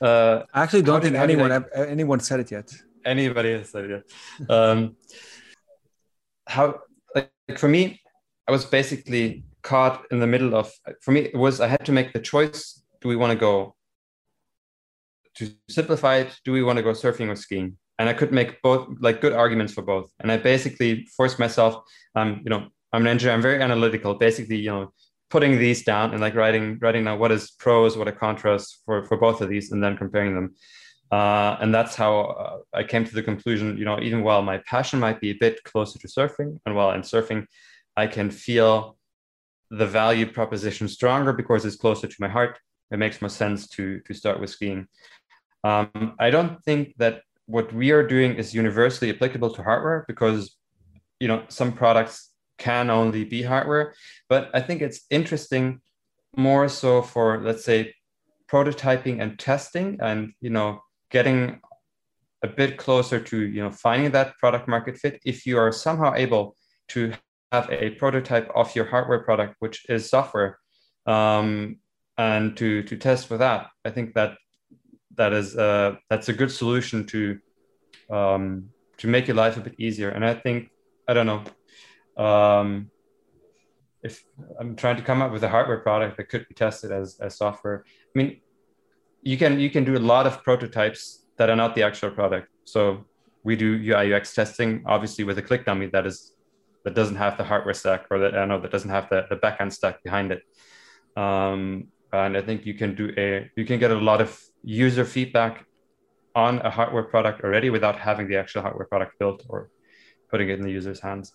Uh, 0.00 0.42
I 0.54 0.62
actually 0.62 0.82
don't 0.82 1.02
think 1.02 1.16
anyone 1.16 1.64
anyone 1.74 2.20
said 2.20 2.40
it 2.40 2.50
yet. 2.50 2.72
Anybody 3.04 3.52
has 3.52 3.70
said 3.70 3.84
it 3.84 3.90
yet. 3.90 4.50
Um, 4.50 4.96
how 6.46 6.80
like 7.14 7.30
for 7.56 7.68
me, 7.68 8.00
I 8.46 8.52
was 8.52 8.64
basically 8.64 9.44
caught 9.62 10.04
in 10.10 10.20
the 10.20 10.26
middle 10.26 10.54
of. 10.54 10.72
For 11.02 11.12
me, 11.12 11.20
it 11.20 11.34
was 11.34 11.60
I 11.60 11.68
had 11.68 11.84
to 11.86 11.92
make 11.92 12.12
the 12.12 12.20
choice: 12.20 12.82
do 13.00 13.08
we 13.08 13.16
want 13.16 13.32
to 13.32 13.38
go 13.38 13.74
to 15.36 15.50
simplify 15.68 16.16
it? 16.16 16.38
Do 16.44 16.52
we 16.52 16.62
want 16.62 16.76
to 16.76 16.82
go 16.82 16.90
surfing 16.90 17.28
or 17.28 17.36
skiing? 17.36 17.76
And 17.98 18.08
I 18.08 18.12
could 18.12 18.32
make 18.32 18.62
both 18.62 18.88
like 19.00 19.20
good 19.20 19.32
arguments 19.32 19.72
for 19.72 19.82
both. 19.82 20.12
And 20.20 20.30
I 20.30 20.36
basically 20.36 21.06
forced 21.16 21.38
myself. 21.38 21.82
Um, 22.14 22.42
you 22.44 22.50
know, 22.50 22.68
I'm 22.92 23.02
an 23.02 23.08
engineer. 23.08 23.34
I'm 23.34 23.42
very 23.42 23.60
analytical. 23.60 24.14
Basically, 24.14 24.56
you 24.56 24.70
know, 24.70 24.92
putting 25.30 25.58
these 25.58 25.84
down 25.84 26.12
and 26.12 26.20
like 26.20 26.34
writing 26.34 26.78
writing 26.80 27.04
down 27.04 27.18
what 27.18 27.32
is 27.32 27.50
pros, 27.52 27.96
what 27.96 28.08
are 28.08 28.12
contrasts 28.12 28.80
for 28.84 29.04
for 29.04 29.16
both 29.16 29.40
of 29.40 29.48
these, 29.48 29.72
and 29.72 29.82
then 29.82 29.96
comparing 29.96 30.34
them. 30.34 30.54
Uh, 31.10 31.56
and 31.60 31.74
that's 31.74 31.94
how 31.94 32.20
uh, 32.20 32.58
I 32.74 32.84
came 32.84 33.04
to 33.04 33.14
the 33.14 33.22
conclusion. 33.22 33.76
You 33.78 33.84
know, 33.84 34.00
even 34.00 34.22
while 34.22 34.42
my 34.42 34.58
passion 34.58 35.00
might 35.00 35.20
be 35.20 35.30
a 35.30 35.38
bit 35.38 35.62
closer 35.64 35.98
to 35.98 36.08
surfing, 36.08 36.58
and 36.66 36.74
while 36.74 36.92
in 36.92 37.02
surfing, 37.02 37.46
I 37.96 38.06
can 38.06 38.30
feel 38.30 38.96
the 39.70 39.86
value 39.86 40.26
proposition 40.30 40.88
stronger 40.88 41.32
because 41.32 41.64
it's 41.64 41.76
closer 41.76 42.06
to 42.06 42.16
my 42.20 42.28
heart. 42.28 42.58
It 42.90 42.98
makes 42.98 43.20
more 43.20 43.28
sense 43.28 43.68
to 43.68 44.00
to 44.00 44.14
start 44.14 44.40
with 44.40 44.50
skiing. 44.50 44.88
Um, 45.64 46.14
I 46.18 46.30
don't 46.30 46.62
think 46.64 46.94
that 46.98 47.22
what 47.46 47.72
we 47.72 47.90
are 47.90 48.06
doing 48.06 48.34
is 48.34 48.54
universally 48.54 49.10
applicable 49.10 49.52
to 49.54 49.62
hardware 49.62 50.04
because 50.06 50.56
you 51.20 51.28
know 51.28 51.44
some 51.48 51.72
products 51.72 52.30
can 52.58 52.90
only 52.90 53.24
be 53.24 53.42
hardware. 53.42 53.94
But 54.28 54.50
i 54.54 54.60
think 54.60 54.82
it's 54.82 55.00
interesting 55.10 55.80
more 56.36 56.68
so 56.68 57.02
for 57.02 57.40
let's 57.42 57.64
say 57.64 57.94
prototyping 58.50 59.20
and 59.22 59.38
testing 59.38 59.98
and 60.00 60.32
you 60.40 60.50
know 60.50 60.80
getting 61.10 61.60
a 62.42 62.48
bit 62.48 62.76
closer 62.76 63.18
to 63.20 63.36
you 63.40 63.62
know 63.62 63.70
finding 63.70 64.10
that 64.12 64.36
product 64.38 64.68
market 64.68 64.96
fit 64.96 65.20
if 65.24 65.46
you 65.46 65.58
are 65.58 65.72
somehow 65.72 66.14
able 66.14 66.56
to 66.88 67.12
have 67.52 67.68
a 67.70 67.90
prototype 67.90 68.48
of 68.54 68.74
your 68.76 68.84
hardware 68.84 69.20
product 69.20 69.56
which 69.58 69.88
is 69.88 70.08
software 70.08 70.58
um, 71.06 71.76
and 72.18 72.56
to 72.56 72.82
to 72.82 72.96
test 72.96 73.30
with 73.30 73.40
that. 73.40 73.68
I 73.84 73.90
think 73.90 74.14
that 74.14 74.36
that 75.16 75.32
is 75.32 75.56
uh, 75.56 75.96
that's 76.10 76.28
a 76.28 76.32
good 76.32 76.50
solution 76.50 77.06
to 77.06 77.38
um, 78.10 78.70
to 78.98 79.06
make 79.08 79.26
your 79.26 79.36
life 79.36 79.56
a 79.56 79.60
bit 79.60 79.74
easier. 79.78 80.10
And 80.10 80.24
i 80.24 80.34
think 80.34 80.70
i 81.08 81.14
don't 81.14 81.26
know 81.26 81.42
um, 82.18 82.90
if 84.02 84.24
I'm 84.60 84.76
trying 84.76 84.96
to 84.96 85.02
come 85.02 85.22
up 85.22 85.32
with 85.32 85.42
a 85.42 85.48
hardware 85.48 85.78
product 85.78 86.16
that 86.16 86.28
could 86.28 86.46
be 86.48 86.54
tested 86.54 86.92
as, 86.92 87.18
as 87.20 87.36
software, 87.36 87.84
I 87.86 88.18
mean, 88.18 88.40
you 89.22 89.36
can 89.36 89.58
you 89.58 89.70
can 89.70 89.84
do 89.84 89.96
a 89.96 90.04
lot 90.14 90.26
of 90.26 90.42
prototypes 90.42 91.24
that 91.36 91.50
are 91.50 91.56
not 91.56 91.74
the 91.74 91.82
actual 91.82 92.10
product. 92.10 92.48
So 92.64 93.04
we 93.42 93.56
do 93.56 93.74
UI 93.74 94.14
UX 94.14 94.34
testing, 94.34 94.82
obviously 94.86 95.24
with 95.24 95.38
a 95.38 95.42
click 95.42 95.64
dummy 95.64 95.86
that 95.86 96.06
is 96.06 96.34
that 96.84 96.94
doesn't 96.94 97.16
have 97.16 97.36
the 97.36 97.44
hardware 97.44 97.74
stack 97.74 98.06
or 98.10 98.18
that 98.20 98.36
I 98.36 98.44
know 98.44 98.60
that 98.60 98.70
doesn't 98.70 98.90
have 98.90 99.08
the, 99.10 99.26
the 99.28 99.36
backend 99.36 99.72
stack 99.72 100.02
behind 100.02 100.32
it. 100.32 100.42
Um, 101.16 101.88
and 102.12 102.36
I 102.36 102.42
think 102.42 102.64
you 102.64 102.74
can 102.74 102.94
do 102.94 103.12
a 103.16 103.50
you 103.56 103.64
can 103.64 103.78
get 103.78 103.90
a 103.90 103.96
lot 103.96 104.20
of 104.20 104.40
user 104.62 105.04
feedback 105.04 105.66
on 106.34 106.58
a 106.60 106.70
hardware 106.70 107.02
product 107.02 107.42
already 107.42 107.70
without 107.70 107.98
having 107.98 108.28
the 108.28 108.36
actual 108.36 108.62
hardware 108.62 108.86
product 108.86 109.18
built 109.18 109.44
or 109.48 109.70
putting 110.30 110.48
it 110.48 110.58
in 110.58 110.62
the 110.62 110.70
user's 110.70 111.00
hands. 111.00 111.32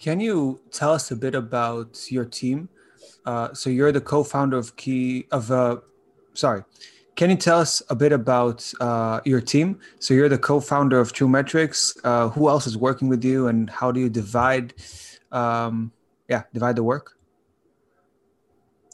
Can 0.00 0.18
you 0.18 0.58
tell 0.72 0.92
us 0.92 1.10
a 1.10 1.16
bit 1.16 1.34
about 1.34 2.10
your 2.10 2.24
team? 2.24 2.70
Uh, 3.26 3.52
so 3.52 3.68
you're 3.68 3.92
the 3.92 4.00
co-founder 4.00 4.56
of 4.56 4.74
Key 4.76 5.26
of 5.30 5.50
uh, 5.50 5.76
sorry. 6.32 6.64
Can 7.16 7.28
you 7.28 7.36
tell 7.36 7.58
us 7.58 7.82
a 7.90 7.94
bit 7.94 8.10
about 8.10 8.72
uh, 8.80 9.20
your 9.26 9.42
team? 9.42 9.78
So 9.98 10.14
you're 10.14 10.30
the 10.30 10.38
co-founder 10.38 10.98
of 10.98 11.12
True 11.12 11.28
Metrics. 11.28 11.98
Uh, 12.02 12.30
who 12.30 12.48
else 12.48 12.66
is 12.66 12.78
working 12.78 13.08
with 13.08 13.22
you, 13.22 13.48
and 13.48 13.68
how 13.68 13.92
do 13.92 14.00
you 14.00 14.08
divide, 14.08 14.72
um, 15.32 15.92
yeah, 16.30 16.44
divide 16.54 16.76
the 16.76 16.82
work? 16.82 17.18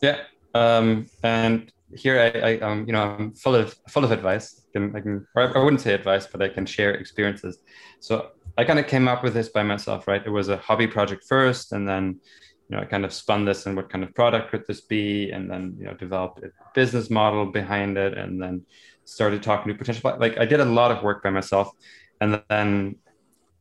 Yeah, 0.02 0.22
um, 0.54 1.06
and 1.22 1.70
here 1.94 2.18
I, 2.18 2.54
I 2.54 2.58
um, 2.58 2.84
you 2.84 2.92
know, 2.92 3.02
I'm 3.02 3.32
full 3.34 3.54
of 3.54 3.76
full 3.88 4.02
of 4.02 4.10
advice. 4.10 4.60
I 4.68 4.72
can, 4.72 4.96
I 4.96 5.00
can, 5.00 5.26
I 5.36 5.62
wouldn't 5.62 5.82
say 5.82 5.94
advice, 5.94 6.26
but 6.26 6.42
I 6.42 6.48
can 6.48 6.66
share 6.66 6.94
experiences. 6.94 7.58
So 8.00 8.32
I 8.58 8.64
kind 8.64 8.78
of 8.78 8.86
came 8.86 9.06
up 9.06 9.22
with 9.22 9.34
this 9.34 9.48
by 9.48 9.62
myself, 9.62 10.08
right? 10.08 10.24
It 10.24 10.30
was 10.30 10.48
a 10.48 10.56
hobby 10.56 10.86
project 10.86 11.24
first, 11.28 11.72
and 11.72 11.86
then 11.86 12.20
you 12.68 12.76
know 12.76 12.82
I 12.82 12.86
kind 12.86 13.04
of 13.04 13.12
spun 13.12 13.44
this 13.44 13.66
and 13.66 13.76
what 13.76 13.90
kind 13.90 14.02
of 14.02 14.14
product 14.14 14.50
could 14.50 14.66
this 14.66 14.80
be, 14.80 15.30
and 15.30 15.50
then 15.50 15.76
you 15.78 15.84
know 15.84 15.94
developed 15.94 16.42
a 16.42 16.50
business 16.74 17.10
model 17.10 17.46
behind 17.46 17.98
it, 17.98 18.16
and 18.16 18.40
then 18.40 18.62
started 19.04 19.42
talking 19.42 19.72
to 19.72 19.78
potential. 19.78 20.16
Like 20.18 20.38
I 20.38 20.46
did 20.46 20.60
a 20.60 20.64
lot 20.64 20.90
of 20.90 21.02
work 21.02 21.22
by 21.22 21.30
myself, 21.30 21.70
and 22.20 22.42
then 22.48 22.96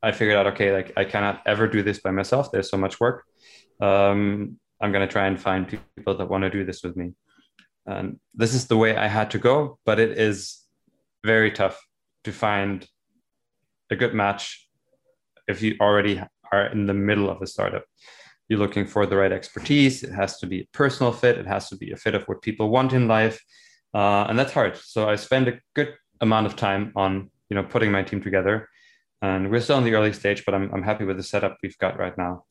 I 0.02 0.12
figured 0.12 0.38
out, 0.38 0.48
okay, 0.48 0.72
like 0.72 0.94
I 0.96 1.04
cannot 1.04 1.42
ever 1.46 1.68
do 1.68 1.84
this 1.84 2.00
by 2.00 2.12
myself. 2.12 2.52
There's 2.52 2.70
so 2.70 2.78
much 2.78 3.00
work. 3.00 3.26
Um, 3.82 4.60
I'm 4.82 4.92
gonna 4.94 5.08
try 5.08 5.28
and 5.28 5.40
find 5.40 5.68
people 5.68 6.16
that 6.18 6.30
want 6.30 6.44
to 6.44 6.50
do 6.50 6.64
this 6.64 6.84
with 6.84 6.96
me, 6.96 7.12
and 7.86 8.18
this 8.34 8.54
is 8.54 8.68
the 8.68 8.78
way 8.78 8.96
I 8.96 9.08
had 9.08 9.32
to 9.32 9.40
go. 9.40 9.78
But 9.86 10.00
it 10.00 10.18
is 10.18 10.62
very 11.26 11.52
tough 11.52 11.86
to 12.24 12.32
find 12.32 12.88
a 13.92 13.96
good 13.96 14.14
match 14.14 14.65
if 15.48 15.62
you 15.62 15.76
already 15.80 16.22
are 16.52 16.68
in 16.68 16.86
the 16.86 16.94
middle 16.94 17.30
of 17.30 17.42
a 17.42 17.48
startup 17.48 17.84
you're 18.48 18.60
looking 18.60 18.86
for 18.86 19.06
the 19.06 19.16
right 19.16 19.32
expertise 19.32 20.04
it 20.04 20.12
has 20.12 20.38
to 20.38 20.48
be 20.48 20.62
a 20.62 20.68
personal 20.74 21.12
fit 21.12 21.38
it 21.38 21.48
has 21.48 21.70
to 21.70 21.76
be 21.76 21.92
a 21.92 21.98
fit 21.98 22.16
of 22.16 22.24
what 22.24 22.42
people 22.42 22.70
want 22.70 22.94
in 22.94 23.08
life 23.08 23.42
uh, 23.94 24.26
and 24.28 24.38
that's 24.38 24.52
hard. 24.52 24.76
So 24.76 25.10
i 25.10 25.16
spend 25.16 25.48
a 25.48 25.60
good 25.74 25.94
amount 26.22 26.46
of 26.48 26.56
time 26.56 26.92
on 26.96 27.30
you 27.50 27.56
know 27.56 27.64
putting 27.64 27.92
my 27.92 28.04
team 28.04 28.22
together 28.22 28.68
and 29.22 29.50
we're 29.50 29.62
still 29.62 29.78
in 29.78 29.84
the 29.84 29.94
early 29.94 30.14
stage 30.14 30.44
but 30.46 30.54
i'm, 30.56 30.70
I'm 30.74 30.84
happy 30.84 31.06
with 31.06 31.18
the 31.18 31.24
setup 31.24 31.58
we've 31.62 31.78
got 31.78 31.98
right 32.00 32.18
now. 32.18 32.44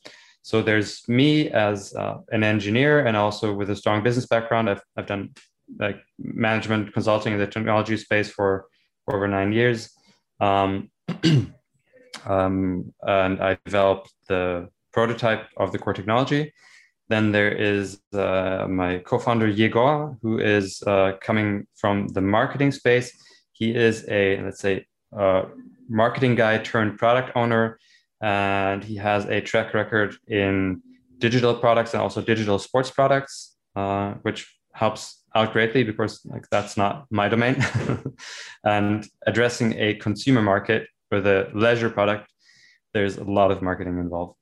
So 0.45 0.61
there's 0.61 1.09
me 1.09 1.49
as 1.51 1.95
uh, 1.95 2.19
an 2.31 2.45
engineer 2.45 3.07
and 3.07 3.17
also 3.17 3.55
with 3.55 3.71
a 3.71 3.77
strong 3.77 4.03
business 4.03 4.27
background. 4.27 4.69
I've, 4.69 4.83
I've 4.95 5.07
done 5.07 5.31
like 5.79 6.03
management 6.19 6.93
consulting 6.93 7.33
in 7.33 7.39
the 7.39 7.47
technology 7.47 7.97
space 7.97 8.29
for, 8.29 8.67
over 9.11 9.29
nine 9.29 9.53
years. 9.53 9.91
Um, 10.41 10.91
um, 12.27 12.93
and 13.03 13.41
I 13.41 13.59
developed 13.65 14.13
the 14.29 14.69
prototype 14.93 15.47
of 15.57 15.73
the 15.73 15.79
core 15.79 15.93
technology. 15.93 16.53
Then 17.09 17.33
there 17.33 17.53
is 17.53 18.01
uh, 18.15 18.67
my 18.69 18.99
co-founder 18.99 19.49
Yegor, 19.49 20.17
who 20.23 20.39
is 20.39 20.83
uh, 20.87 21.13
coming 21.21 21.67
from 21.75 22.09
the 22.09 22.23
marketing 22.23 22.73
space. 22.73 23.13
He 23.53 23.75
is 23.75 24.07
a 24.09 24.41
let's 24.43 24.61
say 24.61 24.87
a 25.13 25.45
marketing 25.89 26.35
guy 26.35 26.59
turned 26.59 26.99
product 26.99 27.37
owner, 27.37 27.79
and 28.23 28.83
he 28.83 28.97
has 28.97 29.27
a 29.27 29.41
track 29.41 29.75
record 29.75 30.17
in 30.29 30.81
digital 31.19 31.55
products 31.55 31.93
and 31.93 32.03
also 32.03 32.23
digital 32.23 32.59
sports 32.59 32.91
products, 32.91 33.57
uh, 33.77 34.15
which 34.23 34.41
helps 34.73 35.23
out 35.35 35.53
greatly 35.53 35.83
because 35.85 36.21
like 36.25 36.49
that's 36.51 36.77
not 36.77 37.07
my 37.11 37.29
domain. 37.29 37.57
and 38.65 39.07
addressing 39.27 39.79
a 39.79 39.95
consumer 39.95 40.43
market 40.43 40.89
for 41.15 41.21
the 41.21 41.49
leisure 41.55 41.91
product, 41.91 42.29
there's 42.93 43.17
a 43.19 43.25
lot 43.25 43.51
of 43.53 43.63
marketing 43.63 43.99
involved. 43.99 44.35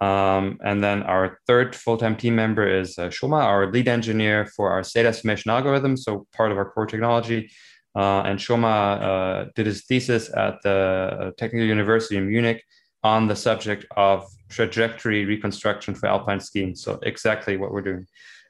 Um, 0.00 0.58
and 0.62 0.84
then 0.84 1.02
our 1.04 1.38
third 1.46 1.74
full-time 1.74 2.16
team 2.16 2.34
member 2.36 2.66
is 2.80 2.98
uh, 2.98 3.08
Shoma, 3.08 3.42
our 3.42 3.72
lead 3.72 3.88
engineer 3.88 4.46
for 4.54 4.70
our 4.70 4.82
state 4.82 5.06
estimation 5.06 5.50
algorithm, 5.50 5.96
so 5.96 6.26
part 6.36 6.52
of 6.52 6.58
our 6.58 6.68
core 6.72 6.86
technology. 6.86 7.50
Uh, 7.96 8.22
and 8.28 8.38
Shoma 8.38 8.76
uh, 9.10 9.50
did 9.54 9.66
his 9.66 9.86
thesis 9.86 10.24
at 10.36 10.56
the 10.62 10.78
uh, 11.20 11.30
Technical 11.38 11.66
University 11.66 12.16
in 12.18 12.28
Munich 12.28 12.62
on 13.02 13.28
the 13.28 13.36
subject 13.36 13.86
of 13.96 14.26
trajectory 14.50 15.24
reconstruction 15.24 15.94
for 15.94 16.06
alpine 16.06 16.40
skiing. 16.40 16.74
So 16.74 16.98
exactly 17.02 17.56
what 17.56 17.72
we're 17.72 17.88
doing. 17.90 18.06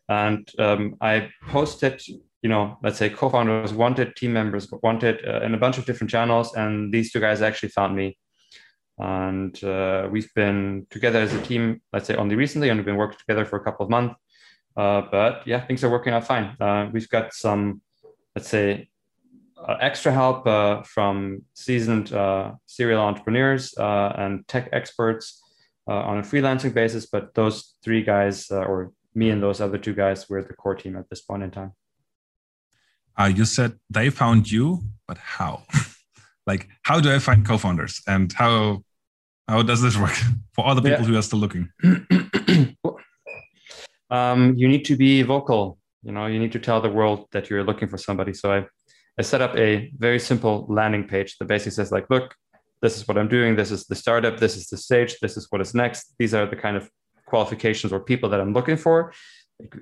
And 0.08 0.48
um, 0.58 0.96
I 1.00 1.30
posted 1.48 2.02
you 2.44 2.50
know, 2.50 2.76
let's 2.82 2.98
say 2.98 3.08
co-founders 3.08 3.72
wanted 3.72 4.14
team 4.16 4.34
members 4.34 4.68
wanted 4.82 5.26
uh, 5.26 5.40
in 5.40 5.54
a 5.54 5.56
bunch 5.56 5.78
of 5.78 5.86
different 5.86 6.10
channels, 6.10 6.54
and 6.54 6.92
these 6.92 7.10
two 7.10 7.18
guys 7.18 7.40
actually 7.40 7.70
found 7.70 7.96
me, 7.96 8.18
and 8.98 9.64
uh, 9.64 10.06
we've 10.12 10.32
been 10.34 10.86
together 10.90 11.20
as 11.20 11.32
a 11.32 11.40
team. 11.40 11.80
Let's 11.90 12.06
say 12.06 12.16
only 12.16 12.36
recently, 12.36 12.68
and 12.68 12.78
we've 12.78 12.84
been 12.84 12.98
working 13.04 13.16
together 13.18 13.46
for 13.46 13.56
a 13.56 13.64
couple 13.64 13.84
of 13.84 13.90
months. 13.90 14.16
Uh, 14.76 15.02
but 15.10 15.46
yeah, 15.46 15.64
things 15.64 15.82
are 15.84 15.88
working 15.88 16.12
out 16.12 16.26
fine. 16.26 16.54
Uh, 16.60 16.90
we've 16.92 17.08
got 17.08 17.32
some, 17.32 17.80
let's 18.36 18.50
say, 18.50 18.90
uh, 19.56 19.76
extra 19.80 20.12
help 20.12 20.46
uh, 20.46 20.82
from 20.82 21.42
seasoned 21.54 22.08
serial 22.66 23.00
entrepreneurs 23.00 23.72
and 23.78 24.46
tech 24.48 24.68
experts 24.70 25.42
on 25.86 26.18
a 26.18 26.22
freelancing 26.22 26.74
basis. 26.74 27.06
But 27.06 27.32
those 27.34 27.74
three 27.82 28.02
guys, 28.02 28.50
or 28.50 28.92
me 29.14 29.30
and 29.30 29.42
those 29.42 29.62
other 29.62 29.78
two 29.78 29.94
guys, 29.94 30.28
were 30.28 30.42
the 30.42 30.52
core 30.52 30.74
team 30.74 30.94
at 30.96 31.08
this 31.08 31.22
point 31.22 31.42
in 31.42 31.50
time. 31.50 31.72
Uh, 33.18 33.32
you 33.34 33.44
said 33.44 33.72
they 33.90 34.10
found 34.10 34.50
you, 34.50 34.82
but 35.06 35.18
how? 35.18 35.62
like, 36.46 36.68
how 36.82 37.00
do 37.00 37.12
I 37.14 37.18
find 37.18 37.46
co-founders, 37.46 38.02
and 38.06 38.32
how 38.32 38.82
how 39.48 39.62
does 39.62 39.82
this 39.82 39.96
work 39.96 40.16
for 40.52 40.64
all 40.64 40.74
the 40.74 40.82
people 40.82 41.00
yeah. 41.00 41.06
who 41.06 41.16
are 41.16 41.22
still 41.22 41.38
looking? 41.38 41.68
um, 44.10 44.54
you 44.56 44.68
need 44.68 44.84
to 44.86 44.96
be 44.96 45.22
vocal. 45.22 45.78
You 46.02 46.12
know, 46.12 46.26
you 46.26 46.38
need 46.38 46.52
to 46.52 46.58
tell 46.58 46.80
the 46.80 46.90
world 46.90 47.26
that 47.32 47.48
you're 47.48 47.64
looking 47.64 47.88
for 47.88 47.98
somebody. 47.98 48.34
So 48.34 48.52
I, 48.52 48.66
I 49.18 49.22
set 49.22 49.40
up 49.40 49.56
a 49.56 49.90
very 49.96 50.18
simple 50.18 50.66
landing 50.68 51.06
page 51.06 51.38
that 51.38 51.46
basically 51.46 51.72
says 51.72 51.90
like, 51.92 52.10
look, 52.10 52.34
this 52.82 52.98
is 52.98 53.08
what 53.08 53.16
I'm 53.16 53.28
doing. 53.28 53.56
This 53.56 53.70
is 53.70 53.84
the 53.84 53.94
startup. 53.94 54.38
This 54.38 54.56
is 54.56 54.66
the 54.66 54.76
stage. 54.76 55.18
This 55.20 55.38
is 55.38 55.46
what 55.50 55.62
is 55.62 55.74
next. 55.74 56.14
These 56.18 56.34
are 56.34 56.46
the 56.46 56.56
kind 56.56 56.76
of 56.76 56.90
qualifications 57.26 57.92
or 57.92 58.00
people 58.00 58.28
that 58.30 58.40
I'm 58.40 58.52
looking 58.52 58.76
for. 58.76 59.12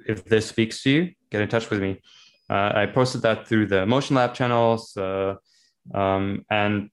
If 0.07 0.25
this 0.25 0.47
speaks 0.47 0.83
to 0.85 0.91
you, 0.91 1.11
get 1.31 1.41
in 1.41 1.49
touch 1.49 1.69
with 1.71 1.81
me. 1.81 2.01
Uh, 2.53 2.73
I 2.83 2.87
posted 2.87 3.23
that 3.23 3.49
through 3.49 3.67
the 3.67 3.87
Motion 3.87 4.17
Lab 4.17 4.35
channels 4.35 4.95
uh, 4.97 5.37
um, 5.95 6.45
and 6.51 6.91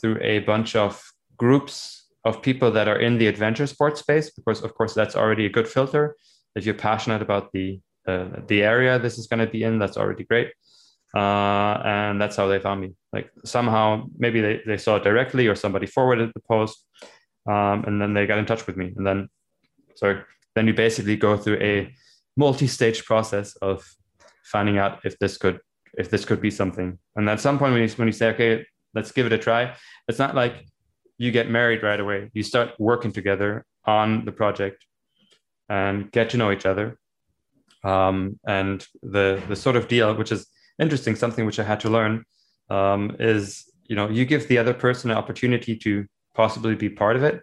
through 0.00 0.18
a 0.20 0.40
bunch 0.40 0.74
of 0.74 1.00
groups 1.36 2.08
of 2.24 2.42
people 2.42 2.72
that 2.72 2.88
are 2.88 2.98
in 2.98 3.18
the 3.18 3.28
adventure 3.28 3.68
sports 3.68 4.00
space 4.00 4.30
because 4.30 4.64
of 4.64 4.74
course 4.74 4.94
that's 4.94 5.14
already 5.14 5.46
a 5.46 5.48
good 5.48 5.68
filter. 5.68 6.16
If 6.56 6.66
you're 6.66 6.74
passionate 6.74 7.22
about 7.22 7.52
the 7.52 7.80
uh, 8.08 8.40
the 8.48 8.62
area 8.62 8.98
this 8.98 9.16
is 9.18 9.26
going 9.28 9.44
to 9.46 9.52
be 9.56 9.62
in 9.62 9.78
that's 9.78 9.96
already 9.96 10.24
great. 10.24 10.50
Uh, 11.14 11.74
and 11.84 12.20
that's 12.20 12.36
how 12.36 12.48
they 12.48 12.58
found 12.58 12.80
me. 12.80 12.94
Like 13.12 13.30
somehow 13.44 14.06
maybe 14.18 14.40
they, 14.40 14.60
they 14.66 14.76
saw 14.76 14.96
it 14.96 15.04
directly 15.04 15.46
or 15.46 15.54
somebody 15.54 15.86
forwarded 15.86 16.32
the 16.34 16.40
post 16.40 16.84
um, 17.48 17.84
and 17.86 18.02
then 18.02 18.12
they 18.12 18.26
got 18.26 18.38
in 18.38 18.46
touch 18.46 18.66
with 18.66 18.76
me. 18.76 18.92
And 18.96 19.06
then 19.06 19.28
sorry 19.94 20.22
then 20.54 20.66
you 20.66 20.74
basically 20.74 21.16
go 21.16 21.36
through 21.36 21.60
a 21.60 21.94
multi-stage 22.36 23.04
process 23.04 23.54
of 23.56 23.88
finding 24.50 24.78
out 24.78 25.00
if 25.04 25.18
this 25.18 25.36
could 25.36 25.60
if 25.94 26.10
this 26.10 26.24
could 26.24 26.40
be 26.40 26.50
something. 26.50 26.98
And 27.16 27.28
at 27.28 27.40
some 27.40 27.58
point 27.58 27.72
when 27.72 27.82
you, 27.82 27.88
when 27.96 28.08
you 28.08 28.12
say 28.12 28.28
okay 28.30 28.66
let's 28.94 29.12
give 29.12 29.26
it 29.26 29.32
a 29.32 29.38
try 29.38 29.74
it's 30.08 30.18
not 30.18 30.34
like 30.34 30.66
you 31.18 31.30
get 31.32 31.50
married 31.50 31.82
right 31.82 31.98
away. 31.98 32.30
You 32.32 32.42
start 32.42 32.70
working 32.78 33.12
together 33.12 33.64
on 33.84 34.24
the 34.24 34.32
project 34.32 34.84
and 35.68 36.10
get 36.12 36.30
to 36.30 36.36
know 36.36 36.52
each 36.52 36.64
other. 36.64 36.96
Um, 37.84 38.38
and 38.46 38.86
the 39.02 39.42
the 39.48 39.56
sort 39.56 39.76
of 39.76 39.88
deal 39.88 40.14
which 40.14 40.32
is 40.32 40.46
interesting 40.80 41.14
something 41.16 41.46
which 41.46 41.60
i 41.60 41.64
had 41.64 41.80
to 41.80 41.88
learn 41.88 42.24
um, 42.70 43.16
is 43.20 43.70
you 43.88 43.96
know 43.96 44.08
you 44.08 44.24
give 44.24 44.48
the 44.48 44.58
other 44.58 44.74
person 44.74 45.10
an 45.10 45.16
opportunity 45.16 45.76
to 45.76 46.06
possibly 46.34 46.74
be 46.74 46.88
part 46.88 47.16
of 47.16 47.22
it 47.22 47.42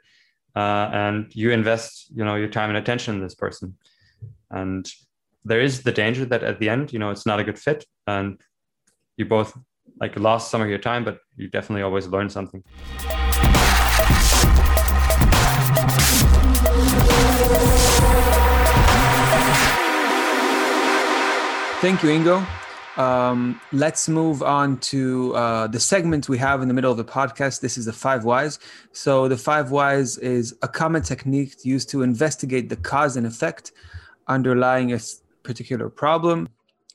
uh, 0.56 0.90
and 0.94 1.36
you 1.36 1.52
invest 1.52 2.08
you 2.16 2.24
know 2.24 2.36
your 2.36 2.48
time 2.48 2.70
and 2.70 2.78
attention 2.78 3.16
in 3.16 3.22
this 3.22 3.36
person. 3.36 3.76
And 4.50 4.90
there 5.46 5.62
is 5.62 5.84
the 5.84 5.92
danger 5.92 6.26
that 6.26 6.44
at 6.44 6.60
the 6.60 6.68
end 6.68 6.92
you 6.92 7.00
know 7.00 7.12
it's 7.12 7.26
not 7.26 7.40
a 7.40 7.44
good 7.44 7.58
fit 7.58 7.86
and 8.08 8.42
you 9.16 9.26
both 9.26 9.58
like 10.02 10.20
lost 10.20 10.50
some 10.50 10.62
of 10.62 10.68
your 10.68 10.80
time 10.80 11.06
but 11.06 11.20
you 11.38 11.48
definitely 11.48 11.84
always 11.84 12.08
learn 12.08 12.30
something 12.30 12.64
Thank 21.82 22.02
you, 22.02 22.10
Ingo. 22.10 22.48
Um, 22.98 23.62
let's 23.72 24.10
move 24.10 24.42
on 24.42 24.80
to 24.80 25.36
uh, 25.36 25.68
the 25.68 25.80
segment 25.80 26.28
we 26.28 26.40
have 26.40 26.64
in 26.64 26.68
the 26.68 26.74
middle 26.74 26.90
of 26.90 26.98
the 26.98 27.06
podcast. 27.06 27.60
This 27.60 27.78
is 27.78 27.86
the 27.86 27.94
five 27.94 28.24
whys. 28.24 28.58
So, 28.92 29.28
the 29.28 29.38
five 29.38 29.70
whys 29.70 30.18
is 30.18 30.56
a 30.64 30.68
common 30.68 31.04
technique 31.04 31.64
used 31.64 31.90
to 31.90 32.02
investigate 32.02 32.70
the 32.70 32.78
cause 32.78 33.18
and 33.18 33.28
effect 33.28 33.72
underlying 34.28 34.94
a 34.94 35.00
particular 35.46 35.90
problem. 35.90 36.50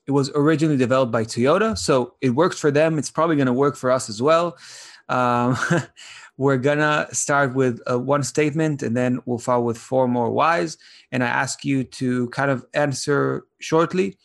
It 0.07 0.13
was 0.13 0.31
originally 0.35 0.77
developed 0.77 1.13
by 1.13 1.25
Toyota, 1.25 1.79
so 1.79 2.15
it 2.21 2.31
works 2.31 2.59
for 2.59 2.71
them. 2.71 2.99
It's 2.99 3.11
probably 3.11 3.37
going 3.37 3.47
to 3.47 3.53
work 3.53 3.77
for 3.77 3.91
us 3.91 4.09
as 4.09 4.21
well. 4.21 4.59
Um, 5.09 5.57
we're 6.41 6.57
gonna 6.57 7.07
start 7.13 7.55
with 7.55 7.83
uh, 7.91 7.99
one 7.99 8.23
statement 8.23 8.83
and 8.83 8.97
then 8.97 9.21
we'll 9.27 9.37
follow 9.37 9.63
with 9.63 9.77
four 9.77 10.09
more 10.09 10.31
whys. 10.31 10.79
And 11.13 11.23
I 11.23 11.27
ask 11.27 11.67
you 11.67 11.85
to 11.85 12.31
kind 12.31 12.51
of 12.51 12.65
answer 12.73 13.45
shortly. 13.59 14.17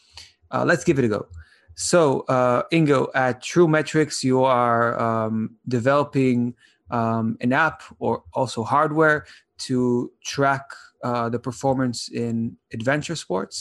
Uh, 0.50 0.64
let's 0.64 0.86
give 0.86 0.98
it 0.98 1.04
a 1.04 1.10
go. 1.10 1.28
So, 1.74 2.22
uh, 2.30 2.64
Ingo, 2.72 3.10
at 3.14 3.44
True 3.44 3.68
Metrics, 3.68 4.24
you 4.24 4.44
are 4.46 4.98
um, 4.98 5.58
developing 5.68 6.56
um, 6.90 7.38
an 7.42 7.52
app 7.52 7.84
or 8.00 8.24
also 8.34 8.64
hardware 8.64 9.26
to 9.58 10.10
track 10.24 10.64
uh, 11.06 11.30
the 11.30 11.38
performance 11.38 12.10
in 12.10 12.58
adventure 12.74 13.16
sports. 13.16 13.58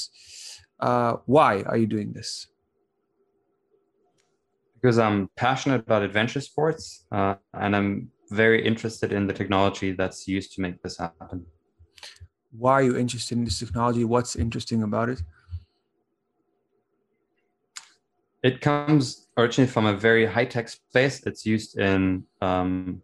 Uh, 0.80 1.16
why 1.26 1.62
are 1.62 1.76
you 1.76 1.86
doing 1.86 2.10
this? 2.12 2.46
Because 4.74 4.98
I'm 4.98 5.28
passionate 5.36 5.82
about 5.86 6.02
adventure 6.02 6.40
sports 6.40 7.04
uh, 7.12 7.34
and 7.52 7.76
I'm 7.76 8.10
very 8.30 8.64
interested 8.64 9.12
in 9.12 9.26
the 9.26 9.34
technology 9.34 9.92
that's 9.92 10.26
used 10.26 10.54
to 10.54 10.62
make 10.62 10.82
this 10.82 10.96
happen. 10.96 11.44
Why 12.50 12.72
are 12.72 12.82
you 12.82 12.96
interested 12.96 13.36
in 13.36 13.44
this 13.44 13.58
technology? 13.58 14.04
What's 14.04 14.36
interesting 14.36 14.82
about 14.82 15.10
it? 15.10 15.20
It 18.42 18.60
comes 18.62 19.28
originally 19.36 19.70
from 19.70 19.84
a 19.86 19.94
very 19.94 20.24
high 20.24 20.46
tech 20.46 20.68
space. 20.68 21.26
It's 21.26 21.44
used 21.44 21.78
in 21.78 22.24
um, 22.40 23.02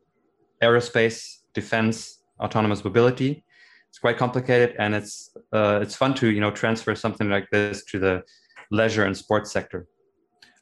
aerospace, 0.63 1.41
defense, 1.53 2.23
autonomous 2.39 2.83
mobility. 2.85 3.45
It's 3.91 3.99
quite 3.99 4.19
complicated, 4.19 4.77
and 4.79 4.95
it's 4.95 5.31
uh, 5.53 5.81
it's 5.83 5.97
fun 5.97 6.15
to 6.15 6.29
you 6.29 6.41
know 6.41 6.53
transfer 6.53 6.95
something 6.95 7.29
like 7.29 7.51
this 7.51 7.85
to 7.87 7.99
the 7.99 8.23
leisure 8.71 9.05
and 9.05 9.17
sports 9.17 9.51
sector. 9.51 9.89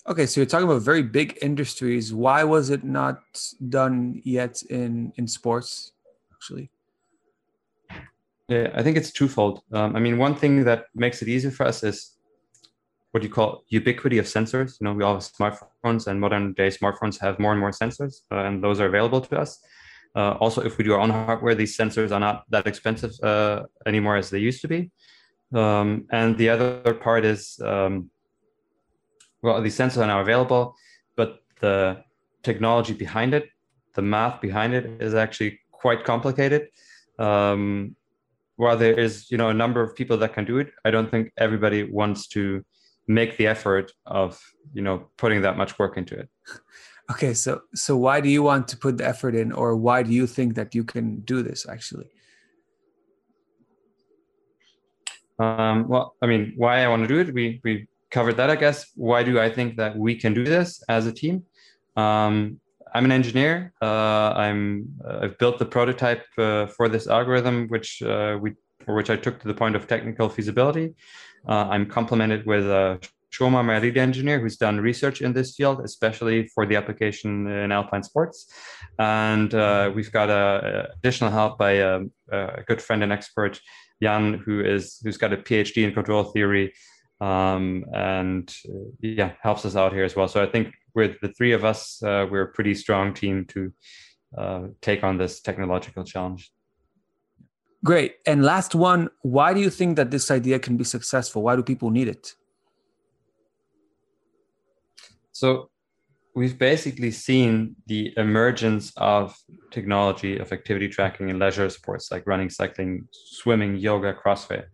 Okay, 0.08 0.24
so 0.24 0.40
you're 0.40 0.46
talking 0.46 0.66
about 0.66 0.80
very 0.80 1.02
big 1.02 1.38
industries. 1.42 2.14
Why 2.14 2.42
was 2.42 2.70
it 2.70 2.82
not 2.82 3.20
done 3.68 4.22
yet 4.24 4.62
in 4.62 5.12
in 5.16 5.28
sports, 5.28 5.92
actually? 6.32 6.70
Yeah, 8.48 8.70
I 8.74 8.82
think 8.82 8.96
it's 8.96 9.12
twofold. 9.12 9.60
Um, 9.72 9.94
I 9.94 10.00
mean, 10.00 10.16
one 10.16 10.34
thing 10.34 10.64
that 10.64 10.86
makes 10.94 11.20
it 11.20 11.28
easier 11.28 11.50
for 11.50 11.66
us 11.66 11.82
is 11.82 12.16
what 13.10 13.22
you 13.22 13.28
call 13.28 13.64
ubiquity 13.68 14.16
of 14.16 14.24
sensors. 14.24 14.80
You 14.80 14.86
know, 14.86 14.94
we 14.94 15.04
all 15.04 15.14
have 15.14 15.22
smartphones, 15.22 16.06
and 16.06 16.18
modern 16.18 16.54
day 16.54 16.68
smartphones 16.68 17.20
have 17.20 17.38
more 17.38 17.52
and 17.52 17.60
more 17.60 17.72
sensors, 17.72 18.22
uh, 18.32 18.36
and 18.36 18.64
those 18.64 18.80
are 18.80 18.86
available 18.86 19.20
to 19.20 19.38
us. 19.38 19.60
Uh, 20.18 20.32
also, 20.40 20.60
if 20.62 20.76
we 20.78 20.82
do 20.84 20.92
our 20.94 20.98
own 20.98 21.10
hardware, 21.10 21.54
these 21.54 21.76
sensors 21.76 22.10
are 22.10 22.18
not 22.18 22.36
that 22.50 22.66
expensive 22.66 23.12
uh, 23.22 23.62
anymore 23.86 24.16
as 24.16 24.30
they 24.30 24.40
used 24.40 24.60
to 24.60 24.68
be. 24.74 24.90
Um, 25.54 26.06
and 26.10 26.36
the 26.36 26.48
other 26.48 26.92
part 26.94 27.24
is, 27.24 27.60
um, 27.64 28.10
well, 29.42 29.62
these 29.62 29.78
sensors 29.78 29.98
are 29.98 30.08
now 30.08 30.20
available, 30.20 30.74
but 31.14 31.38
the 31.60 32.02
technology 32.42 32.94
behind 32.94 33.32
it, 33.32 33.48
the 33.94 34.02
math 34.02 34.40
behind 34.40 34.74
it, 34.74 34.84
is 35.00 35.14
actually 35.14 35.60
quite 35.70 36.02
complicated. 36.02 36.62
Um, 37.20 37.94
while 38.56 38.76
there 38.76 38.98
is, 38.98 39.30
you 39.30 39.38
know, 39.38 39.50
a 39.50 39.54
number 39.54 39.80
of 39.80 39.94
people 39.94 40.16
that 40.16 40.34
can 40.34 40.44
do 40.44 40.58
it, 40.58 40.72
I 40.84 40.90
don't 40.90 41.08
think 41.08 41.32
everybody 41.38 41.84
wants 41.84 42.26
to 42.28 42.64
make 43.06 43.36
the 43.38 43.46
effort 43.46 43.90
of 44.04 44.38
you 44.74 44.82
know 44.82 45.06
putting 45.16 45.40
that 45.42 45.56
much 45.56 45.78
work 45.78 45.96
into 45.96 46.14
it 46.14 46.28
okay 47.10 47.34
so 47.34 47.62
so 47.74 47.96
why 47.96 48.20
do 48.20 48.28
you 48.28 48.42
want 48.42 48.68
to 48.68 48.76
put 48.76 48.98
the 48.98 49.06
effort 49.06 49.34
in 49.34 49.52
or 49.52 49.76
why 49.76 50.02
do 50.02 50.12
you 50.12 50.26
think 50.26 50.54
that 50.54 50.74
you 50.74 50.84
can 50.84 51.20
do 51.20 51.42
this 51.42 51.66
actually? 51.68 52.08
Um, 55.38 55.88
well 55.88 56.14
i 56.22 56.26
mean 56.26 56.54
why 56.56 56.84
i 56.84 56.88
want 56.88 57.02
to 57.02 57.08
do 57.08 57.18
it 57.20 57.32
we 57.32 57.60
we 57.64 57.86
covered 58.10 58.36
that 58.38 58.50
i 58.50 58.56
guess. 58.56 58.90
Why 58.94 59.22
do 59.22 59.38
i 59.40 59.50
think 59.50 59.76
that 59.76 59.96
we 59.96 60.14
can 60.14 60.34
do 60.34 60.44
this 60.44 60.82
as 60.88 61.06
a 61.06 61.12
team? 61.12 61.44
Um, 61.96 62.60
i'm 62.94 63.04
an 63.04 63.12
engineer. 63.12 63.72
Uh, 63.80 64.32
i'm 64.44 64.88
i've 65.22 65.36
built 65.38 65.58
the 65.58 65.66
prototype 65.66 66.24
uh, 66.38 66.66
for 66.66 66.88
this 66.88 67.06
algorithm 67.06 67.68
which 67.68 68.02
uh, 68.02 68.38
we 68.40 68.54
for 68.84 68.94
which 68.94 69.10
i 69.10 69.16
took 69.16 69.38
to 69.40 69.48
the 69.48 69.54
point 69.54 69.76
of 69.76 69.86
technical 69.86 70.28
feasibility. 70.28 70.94
Uh, 71.46 71.66
I'm 71.70 71.86
complemented 71.86 72.44
with 72.46 72.66
uh, 72.66 72.98
Shoma, 73.32 73.64
my 73.64 73.78
lead 73.78 73.96
engineer, 73.96 74.40
who's 74.40 74.56
done 74.56 74.80
research 74.80 75.20
in 75.20 75.32
this 75.32 75.54
field, 75.54 75.80
especially 75.84 76.48
for 76.48 76.64
the 76.66 76.76
application 76.76 77.46
in 77.46 77.72
alpine 77.72 78.02
sports. 78.02 78.50
And 78.98 79.54
uh, 79.54 79.92
we've 79.94 80.10
got 80.10 80.30
a 80.30 80.90
additional 80.98 81.30
help 81.30 81.58
by 81.58 81.72
a, 81.72 81.96
um, 81.96 82.12
a, 82.32 82.62
good 82.66 82.80
friend 82.80 83.02
and 83.02 83.12
expert, 83.12 83.60
Jan, 84.02 84.34
who 84.34 84.60
is 84.60 84.98
who's 85.02 85.18
got 85.18 85.32
a 85.32 85.36
PhD 85.36 85.84
in 85.84 85.92
control 85.92 86.24
theory, 86.24 86.72
um, 87.20 87.84
and 87.92 88.54
uh, 88.68 88.90
yeah, 89.00 89.32
helps 89.42 89.64
us 89.64 89.76
out 89.76 89.92
here 89.92 90.04
as 90.04 90.16
well. 90.16 90.28
So 90.28 90.42
I 90.42 90.46
think 90.46 90.74
with 90.94 91.20
the 91.20 91.28
three 91.28 91.52
of 91.52 91.64
us, 91.64 92.02
uh, 92.02 92.26
we're 92.30 92.42
a 92.42 92.52
pretty 92.52 92.74
strong 92.74 93.12
team 93.12 93.44
to 93.46 93.72
uh, 94.36 94.62
take 94.80 95.04
on 95.04 95.18
this 95.18 95.40
technological 95.40 96.04
challenge. 96.04 96.50
Great. 97.84 98.16
And 98.26 98.42
last 98.42 98.74
one, 98.74 99.08
why 99.22 99.54
do 99.54 99.60
you 99.60 99.70
think 99.70 99.96
that 99.96 100.10
this 100.10 100.30
idea 100.30 100.58
can 100.58 100.76
be 100.76 100.84
successful? 100.84 101.42
Why 101.42 101.54
do 101.54 101.62
people 101.62 101.90
need 101.90 102.08
it? 102.08 102.34
So 105.38 105.70
we've 106.34 106.58
basically 106.58 107.12
seen 107.12 107.76
the 107.86 108.12
emergence 108.16 108.92
of 108.96 109.36
technology 109.70 110.36
of 110.36 110.52
activity 110.52 110.88
tracking 110.88 111.28
in 111.28 111.38
leisure 111.38 111.70
sports 111.70 112.10
like 112.10 112.26
running, 112.26 112.50
cycling, 112.50 113.06
swimming, 113.12 113.76
yoga, 113.76 114.14
CrossFit, 114.20 114.64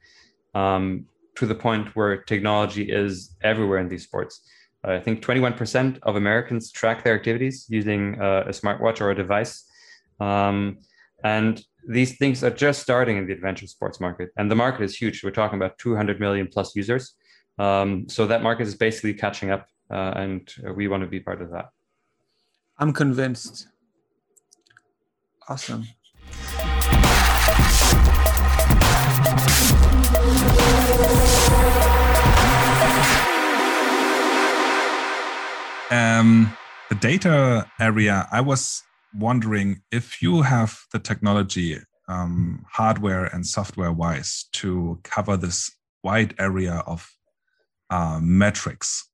um, 0.55 1.05
to 1.37 1.44
the 1.44 1.55
point 1.55 1.94
where 1.94 2.16
technology 2.16 2.85
is 2.90 3.37
everywhere 3.42 3.79
in 3.79 3.88
these 3.90 4.05
sports. 4.05 4.40
I 4.83 5.00
think 5.00 5.22
21% 5.22 5.98
of 6.03 6.16
Americans 6.16 6.72
track 6.72 7.05
their 7.05 7.14
activities 7.14 7.66
using 7.68 8.18
uh, 8.18 8.44
a 8.46 8.55
smartwatch 8.61 9.03
or 9.03 9.11
a 9.11 9.14
device. 9.14 9.64
Um, 10.18 10.79
and 11.22 11.62
these 11.87 12.16
things 12.16 12.42
are 12.42 12.57
just 12.66 12.81
starting 12.81 13.18
in 13.18 13.27
the 13.27 13.35
adventure 13.35 13.66
sports 13.66 14.00
market, 14.00 14.31
and 14.38 14.50
the 14.50 14.55
market 14.55 14.83
is 14.85 14.96
huge. 14.96 15.22
We're 15.22 15.31
talking 15.42 15.59
about 15.59 15.77
200 15.77 16.20
million 16.20 16.48
plus 16.50 16.74
users. 16.74 17.14
Um, 17.59 18.09
so 18.09 18.27
that 18.27 18.42
market 18.42 18.66
is 18.66 18.74
basically 18.74 19.14
catching 19.14 19.50
up, 19.50 19.66
uh, 19.94 20.12
and 20.16 20.52
we 20.74 20.88
want 20.88 21.02
to 21.02 21.09
be 21.09 21.20
part 21.20 21.40
of 21.40 21.50
that. 21.52 21.70
I'm 22.78 22.92
convinced. 22.92 23.68
Awesome. 25.48 25.87
Um, 35.90 36.57
the 36.88 36.96
data 36.96 37.70
area, 37.78 38.26
I 38.33 38.40
was 38.40 38.83
wondering 39.16 39.83
if 39.92 40.20
you 40.20 40.42
have 40.42 40.76
the 40.90 40.98
technology, 40.98 41.78
um, 42.09 42.64
hardware 42.68 43.26
and 43.26 43.46
software 43.46 43.92
wise, 43.92 44.46
to 44.54 44.98
cover 45.04 45.37
this 45.37 45.70
wide 46.02 46.35
area 46.40 46.83
of 46.87 47.09
uh, 47.90 48.18
metrics. 48.20 49.09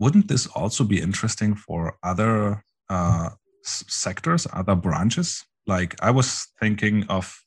Wouldn't 0.00 0.28
this 0.28 0.46
also 0.46 0.82
be 0.82 1.00
interesting 1.00 1.54
for 1.54 1.96
other 2.02 2.64
uh, 2.88 3.30
sectors, 3.62 4.46
other 4.52 4.74
branches? 4.74 5.44
Like 5.66 5.94
I 6.02 6.10
was 6.10 6.46
thinking 6.58 7.04
of. 7.08 7.38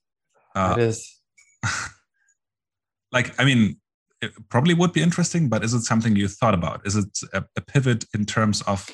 Uh, 0.56 0.76
it 0.78 0.84
is. 0.84 1.20
like 3.12 3.38
I 3.40 3.44
mean, 3.44 3.78
it 4.22 4.32
probably 4.50 4.76
would 4.76 4.94
be 4.94 5.02
interesting, 5.02 5.50
but 5.50 5.64
is 5.64 5.74
it 5.74 5.82
something 5.82 6.16
you 6.16 6.28
thought 6.28 6.54
about? 6.54 6.86
Is 6.86 6.96
it 6.96 7.20
a, 7.34 7.44
a 7.58 7.62
pivot 7.62 8.06
in 8.14 8.26
terms 8.26 8.62
of 8.62 8.88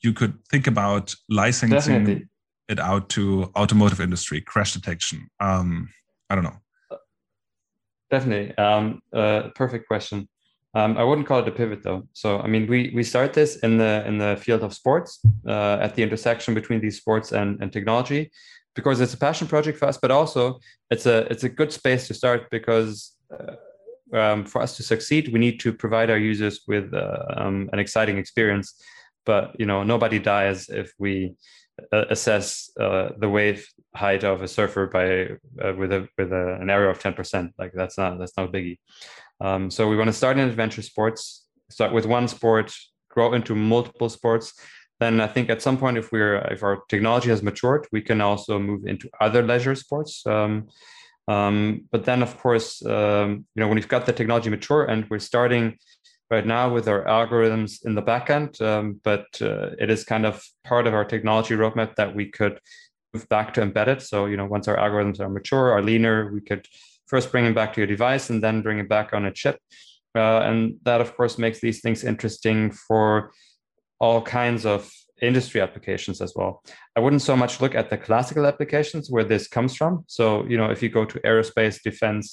you 0.00 0.12
could 0.12 0.38
think 0.50 0.66
about 0.66 1.14
licensing 1.28 1.76
Definitely. 1.76 2.28
it 2.68 2.78
out 2.78 3.08
to 3.10 3.50
automotive 3.56 4.00
industry, 4.00 4.40
crash 4.40 4.74
detection? 4.74 5.28
Um, 5.40 5.88
I 6.30 6.36
don't 6.36 6.44
know. 6.44 6.56
Definitely. 8.10 8.56
Um, 8.58 9.00
uh, 9.12 9.48
perfect 9.54 9.88
question. 9.88 10.28
Um, 10.74 10.96
I 10.96 11.04
wouldn't 11.04 11.26
call 11.26 11.40
it 11.40 11.48
a 11.48 11.52
pivot 11.52 11.82
though. 11.82 12.08
So 12.12 12.38
I 12.40 12.46
mean, 12.46 12.66
we 12.66 12.92
we 12.94 13.02
start 13.02 13.34
this 13.34 13.56
in 13.56 13.76
the 13.76 14.04
in 14.06 14.18
the 14.18 14.36
field 14.40 14.62
of 14.62 14.72
sports, 14.72 15.20
uh, 15.46 15.78
at 15.80 15.94
the 15.94 16.02
intersection 16.02 16.54
between 16.54 16.80
these 16.80 16.96
sports 16.96 17.32
and, 17.32 17.60
and 17.62 17.70
technology, 17.70 18.30
because 18.74 19.00
it's 19.00 19.14
a 19.14 19.18
passion 19.18 19.46
project 19.46 19.78
for 19.78 19.86
us. 19.86 19.98
But 19.98 20.10
also, 20.10 20.60
it's 20.90 21.06
a 21.06 21.26
it's 21.30 21.44
a 21.44 21.48
good 21.48 21.72
space 21.72 22.08
to 22.08 22.14
start 22.14 22.48
because 22.50 23.14
uh, 23.30 24.16
um, 24.16 24.44
for 24.44 24.62
us 24.62 24.76
to 24.78 24.82
succeed, 24.82 25.32
we 25.32 25.38
need 25.38 25.60
to 25.60 25.72
provide 25.72 26.10
our 26.10 26.18
users 26.18 26.62
with 26.66 26.92
uh, 26.94 27.18
um, 27.36 27.68
an 27.72 27.78
exciting 27.78 28.16
experience. 28.16 28.74
But 29.26 29.54
you 29.58 29.66
know, 29.66 29.82
nobody 29.82 30.18
dies 30.18 30.68
if 30.68 30.92
we 30.98 31.34
uh, 31.92 32.04
assess 32.10 32.70
uh, 32.80 33.10
the 33.18 33.28
wave 33.28 33.66
height 33.94 34.24
of 34.24 34.42
a 34.42 34.48
surfer 34.48 34.86
by 34.86 35.36
uh, 35.62 35.74
with 35.76 35.92
a 35.92 36.08
with 36.16 36.32
a, 36.32 36.58
an 36.60 36.70
error 36.70 36.88
of 36.88 36.98
ten 36.98 37.12
percent. 37.12 37.52
Like 37.58 37.72
that's 37.74 37.98
not 37.98 38.18
that's 38.18 38.36
not 38.36 38.48
a 38.48 38.52
biggie. 38.52 38.78
Um, 39.42 39.70
so 39.70 39.88
we 39.88 39.96
want 39.96 40.06
to 40.06 40.12
start 40.12 40.38
in 40.38 40.48
adventure 40.48 40.82
sports, 40.82 41.46
start 41.68 41.92
with 41.92 42.06
one 42.06 42.28
sport, 42.28 42.72
grow 43.10 43.34
into 43.34 43.54
multiple 43.56 44.08
sports. 44.08 44.54
Then 45.00 45.20
I 45.20 45.26
think 45.26 45.50
at 45.50 45.60
some 45.60 45.78
point, 45.78 45.98
if 45.98 46.12
we're 46.12 46.36
if 46.52 46.62
our 46.62 46.82
technology 46.88 47.28
has 47.30 47.42
matured, 47.42 47.88
we 47.90 48.02
can 48.02 48.20
also 48.20 48.58
move 48.60 48.86
into 48.86 49.10
other 49.20 49.42
leisure 49.42 49.74
sports. 49.74 50.24
Um, 50.26 50.68
um, 51.26 51.88
but 51.90 52.04
then, 52.04 52.22
of 52.22 52.38
course, 52.38 52.84
um, 52.86 53.44
you 53.54 53.60
know, 53.60 53.68
when 53.68 53.76
we've 53.76 53.88
got 53.88 54.06
the 54.06 54.12
technology 54.12 54.48
mature 54.48 54.84
and 54.84 55.08
we're 55.10 55.18
starting 55.18 55.76
right 56.30 56.46
now 56.46 56.72
with 56.72 56.86
our 56.88 57.04
algorithms 57.04 57.84
in 57.84 57.94
the 57.94 58.02
backend, 58.02 58.60
um, 58.60 59.00
but 59.02 59.26
uh, 59.40 59.70
it 59.78 59.90
is 59.90 60.04
kind 60.04 60.24
of 60.24 60.42
part 60.64 60.86
of 60.86 60.94
our 60.94 61.04
technology 61.04 61.54
roadmap 61.54 61.96
that 61.96 62.14
we 62.14 62.26
could 62.26 62.60
move 63.12 63.28
back 63.28 63.54
to 63.54 63.62
embedded. 63.62 64.02
So, 64.02 64.26
you 64.26 64.36
know, 64.36 64.46
once 64.46 64.68
our 64.68 64.76
algorithms 64.76 65.20
are 65.20 65.28
mature, 65.28 65.72
are 65.72 65.82
leaner, 65.82 66.32
we 66.32 66.40
could 66.40 66.66
first 67.12 67.30
bring 67.30 67.44
it 67.44 67.54
back 67.54 67.74
to 67.74 67.80
your 67.82 67.86
device 67.96 68.30
and 68.30 68.42
then 68.42 68.62
bring 68.62 68.78
it 68.78 68.88
back 68.88 69.12
on 69.12 69.26
a 69.26 69.32
chip. 69.40 69.58
Uh, 70.14 70.40
and 70.48 70.76
that, 70.84 71.00
of 71.02 71.14
course, 71.16 71.36
makes 71.36 71.60
these 71.60 71.80
things 71.82 72.04
interesting 72.04 72.70
for 72.70 73.32
all 74.00 74.22
kinds 74.22 74.64
of 74.64 74.90
industry 75.20 75.60
applications 75.60 76.20
as 76.20 76.32
well. 76.34 76.62
I 76.96 77.00
wouldn't 77.00 77.22
so 77.30 77.36
much 77.36 77.60
look 77.60 77.74
at 77.74 77.90
the 77.90 77.98
classical 77.98 78.46
applications 78.46 79.10
where 79.10 79.24
this 79.24 79.46
comes 79.46 79.76
from. 79.76 80.04
So, 80.06 80.44
you 80.50 80.56
know, 80.56 80.70
if 80.70 80.82
you 80.82 80.88
go 80.88 81.04
to 81.04 81.20
aerospace, 81.20 81.82
defense, 81.82 82.26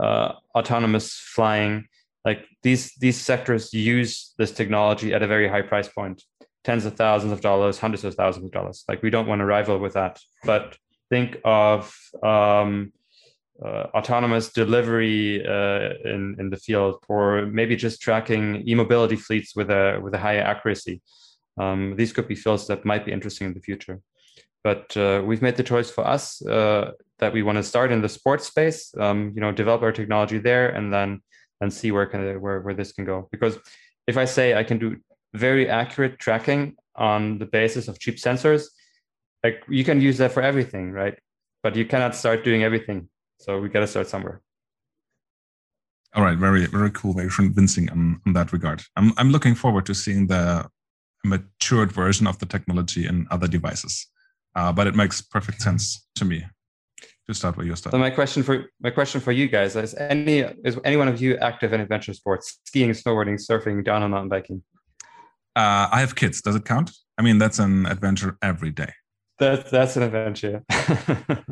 uh, 0.00 0.32
autonomous 0.54 1.14
flying, 1.34 1.86
like 2.24 2.44
these 2.64 2.92
these 3.04 3.18
sectors 3.30 3.72
use 3.72 4.34
this 4.36 4.52
technology 4.52 5.14
at 5.14 5.22
a 5.22 5.26
very 5.34 5.48
high 5.48 5.62
price 5.62 5.88
point, 5.88 6.22
tens 6.64 6.84
of 6.84 6.94
thousands 6.96 7.32
of 7.32 7.40
dollars, 7.40 7.78
hundreds 7.78 8.04
of 8.04 8.14
thousands 8.16 8.46
of 8.46 8.52
dollars. 8.52 8.84
Like 8.88 9.00
we 9.02 9.10
don't 9.10 9.28
want 9.28 9.40
to 9.40 9.46
rival 9.46 9.78
with 9.78 9.94
that. 9.94 10.20
But 10.44 10.76
think 11.08 11.38
of 11.44 11.94
um, 12.22 12.92
uh, 13.64 13.86
autonomous 13.94 14.52
delivery 14.52 15.44
uh, 15.46 15.90
in 16.04 16.36
in 16.38 16.50
the 16.50 16.56
field, 16.56 17.04
or 17.08 17.46
maybe 17.46 17.76
just 17.76 18.00
tracking 18.00 18.62
e-mobility 18.68 19.16
fleets 19.16 19.56
with 19.56 19.70
a 19.70 19.98
with 20.02 20.14
a 20.14 20.18
higher 20.18 20.42
accuracy. 20.42 21.00
Um, 21.58 21.96
these 21.96 22.12
could 22.12 22.28
be 22.28 22.36
fields 22.36 22.66
that 22.68 22.84
might 22.84 23.04
be 23.04 23.12
interesting 23.12 23.48
in 23.48 23.54
the 23.54 23.60
future. 23.60 24.00
But 24.62 24.96
uh, 24.96 25.22
we've 25.24 25.42
made 25.42 25.56
the 25.56 25.62
choice 25.62 25.90
for 25.90 26.06
us 26.06 26.44
uh, 26.46 26.92
that 27.18 27.32
we 27.32 27.42
want 27.42 27.56
to 27.56 27.62
start 27.62 27.90
in 27.90 28.02
the 28.02 28.08
sports 28.08 28.46
space, 28.46 28.92
um, 28.98 29.32
you 29.34 29.40
know, 29.40 29.52
develop 29.52 29.82
our 29.82 29.92
technology 29.92 30.38
there, 30.38 30.68
and 30.68 30.92
then 30.92 31.20
and 31.60 31.72
see 31.72 31.90
where 31.90 32.06
can 32.06 32.40
where 32.40 32.60
where 32.60 32.74
this 32.74 32.92
can 32.92 33.04
go. 33.04 33.28
Because 33.30 33.58
if 34.06 34.16
I 34.16 34.24
say 34.24 34.54
I 34.54 34.64
can 34.64 34.78
do 34.78 34.96
very 35.34 35.68
accurate 35.68 36.18
tracking 36.18 36.76
on 36.96 37.38
the 37.38 37.46
basis 37.46 37.88
of 37.88 37.98
cheap 37.98 38.16
sensors, 38.16 38.66
like 39.44 39.64
you 39.68 39.84
can 39.84 40.00
use 40.00 40.18
that 40.18 40.32
for 40.32 40.42
everything, 40.42 40.92
right? 40.92 41.18
But 41.62 41.76
you 41.76 41.84
cannot 41.84 42.14
start 42.14 42.44
doing 42.44 42.62
everything. 42.62 43.08
So 43.38 43.60
we 43.60 43.68
got 43.68 43.80
to 43.80 43.86
start 43.86 44.08
somewhere. 44.08 44.42
All 46.14 46.24
right, 46.24 46.38
very 46.38 46.66
very 46.66 46.90
cool, 46.90 47.12
very 47.12 47.30
convincing 47.30 47.90
on, 47.90 48.20
on 48.26 48.32
that 48.32 48.52
regard. 48.52 48.82
I'm 48.96 49.12
I'm 49.18 49.30
looking 49.30 49.54
forward 49.54 49.86
to 49.86 49.94
seeing 49.94 50.26
the 50.26 50.68
matured 51.24 51.92
version 51.92 52.26
of 52.26 52.38
the 52.38 52.46
technology 52.46 53.06
in 53.06 53.26
other 53.30 53.46
devices. 53.46 54.06
Uh, 54.54 54.72
but 54.72 54.86
it 54.86 54.96
makes 54.96 55.20
perfect 55.20 55.60
sense 55.62 56.08
to 56.16 56.24
me 56.24 56.44
to 57.26 57.34
start 57.34 57.56
where 57.56 57.66
you 57.66 57.76
start. 57.76 57.92
So 57.92 57.98
my 57.98 58.10
question 58.10 58.42
for 58.42 58.70
my 58.80 58.90
question 58.90 59.20
for 59.20 59.32
you 59.32 59.48
guys 59.48 59.76
is: 59.76 59.94
any 59.94 60.38
is 60.64 60.78
any 60.84 60.96
one 60.96 61.08
of 61.08 61.20
you 61.20 61.36
active 61.36 61.72
in 61.72 61.80
adventure 61.80 62.14
sports, 62.14 62.58
skiing, 62.64 62.90
snowboarding, 62.90 63.38
surfing, 63.38 63.84
downhill 63.84 64.08
mountain 64.08 64.30
biking? 64.30 64.62
Uh, 65.54 65.88
I 65.92 66.00
have 66.00 66.14
kids. 66.16 66.40
Does 66.40 66.56
it 66.56 66.64
count? 66.64 66.90
I 67.18 67.22
mean, 67.22 67.38
that's 67.38 67.58
an 67.58 67.86
adventure 67.86 68.38
every 68.42 68.70
day. 68.70 68.92
That's 69.38 69.70
that's 69.70 69.96
an 69.96 70.04
adventure. 70.04 70.64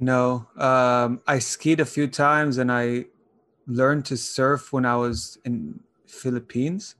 no, 0.00 0.48
um, 0.56 1.20
I 1.26 1.38
skied 1.38 1.78
a 1.80 1.84
few 1.84 2.08
times, 2.08 2.56
and 2.56 2.72
I 2.72 3.04
learned 3.66 4.06
to 4.06 4.16
surf 4.16 4.72
when 4.72 4.86
I 4.86 4.96
was 4.96 5.38
in 5.44 5.78
Philippines. 6.06 6.96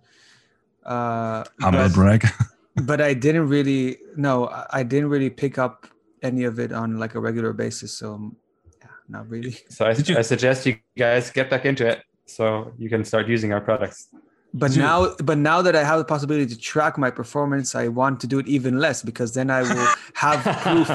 Uh, 0.85 1.45
Humble 1.61 1.81
but, 1.81 1.95
brag. 1.95 2.27
but 2.85 3.01
I 3.01 3.15
didn't 3.15 3.49
really 3.49 3.99
no, 4.17 4.49
I 4.71 4.83
didn't 4.83 5.09
really 5.09 5.31
pick 5.31 5.59
up 5.59 5.87
any 6.23 6.45
of 6.45 6.59
it 6.59 6.73
on 6.73 6.99
like 6.99 7.15
a 7.15 7.21
regular 7.21 7.53
basis. 7.55 7.93
So 7.93 8.33
yeah, 8.81 8.89
not 9.09 9.29
really. 9.29 9.57
So 9.71 9.87
I, 9.87 9.93
you, 9.93 10.19
I 10.19 10.23
suggest 10.23 10.67
you 10.67 10.77
guys 10.97 11.31
get 11.31 11.49
back 11.49 11.65
into 11.65 11.87
it 11.87 12.03
so 12.27 12.73
you 12.79 12.89
can 12.89 13.05
start 13.05 13.29
using 13.29 13.53
our 13.53 13.61
products. 13.61 14.09
But 14.53 14.77
now, 14.77 15.15
but 15.23 15.39
now 15.39 15.63
that 15.63 15.77
I 15.77 15.85
have 15.85 15.99
the 15.99 16.05
possibility 16.05 16.45
to 16.47 16.59
track 16.59 16.99
my 16.99 17.09
performance, 17.09 17.77
I 17.77 17.87
want 17.87 18.19
to 18.21 18.27
do 18.27 18.41
it 18.41 18.49
even 18.49 18.81
less 18.81 19.01
because 19.01 19.33
then 19.33 19.49
I 19.49 19.63
will 19.63 19.89
have 20.15 20.43
proof 20.63 20.91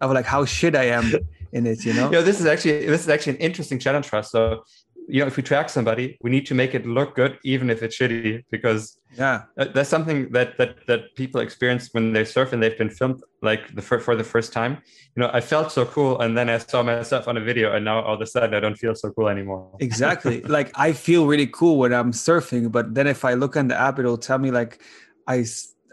of 0.00 0.12
like 0.12 0.24
how 0.24 0.46
shit 0.46 0.74
I 0.74 0.84
am 0.84 1.12
in 1.56 1.66
it. 1.66 1.84
You 1.84 1.94
know. 1.94 2.10
Yeah, 2.12 2.20
this 2.20 2.38
is 2.40 2.46
actually 2.46 2.86
this 2.86 3.02
is 3.02 3.08
actually 3.08 3.34
an 3.38 3.42
interesting 3.48 3.78
challenge 3.78 4.06
for 4.06 4.16
us. 4.16 4.30
So 4.30 4.64
you 5.08 5.20
know 5.20 5.26
if 5.26 5.36
we 5.36 5.42
track 5.42 5.68
somebody 5.68 6.18
we 6.20 6.30
need 6.30 6.46
to 6.46 6.54
make 6.54 6.74
it 6.74 6.86
look 6.86 7.14
good 7.14 7.38
even 7.44 7.70
if 7.70 7.82
it's 7.82 7.96
shitty 7.96 8.44
because 8.50 8.98
yeah 9.16 9.42
uh, 9.58 9.64
that's 9.74 9.88
something 9.88 10.30
that 10.32 10.58
that 10.58 10.86
that 10.86 11.14
people 11.14 11.40
experience 11.40 11.88
when 11.92 12.12
they 12.12 12.24
surf 12.24 12.52
and 12.52 12.62
they've 12.62 12.78
been 12.78 12.90
filmed 12.90 13.22
like 13.42 13.74
the 13.74 13.82
for, 13.82 14.00
for 14.00 14.16
the 14.16 14.24
first 14.24 14.52
time 14.52 14.78
you 15.14 15.20
know 15.20 15.30
i 15.32 15.40
felt 15.40 15.70
so 15.70 15.84
cool 15.84 16.20
and 16.20 16.36
then 16.36 16.48
i 16.48 16.58
saw 16.58 16.82
myself 16.82 17.28
on 17.28 17.36
a 17.36 17.40
video 17.40 17.72
and 17.74 17.84
now 17.84 18.02
all 18.02 18.14
of 18.14 18.20
a 18.20 18.26
sudden 18.26 18.54
i 18.54 18.60
don't 18.60 18.76
feel 18.76 18.94
so 18.94 19.10
cool 19.10 19.28
anymore 19.28 19.70
exactly 19.80 20.40
like 20.42 20.70
i 20.74 20.92
feel 20.92 21.26
really 21.26 21.46
cool 21.46 21.78
when 21.78 21.92
i'm 21.92 22.12
surfing 22.12 22.70
but 22.70 22.94
then 22.94 23.06
if 23.06 23.24
i 23.24 23.34
look 23.34 23.56
on 23.56 23.68
the 23.68 23.78
app 23.78 23.98
it'll 23.98 24.18
tell 24.18 24.38
me 24.38 24.50
like 24.50 24.82
i 25.28 25.44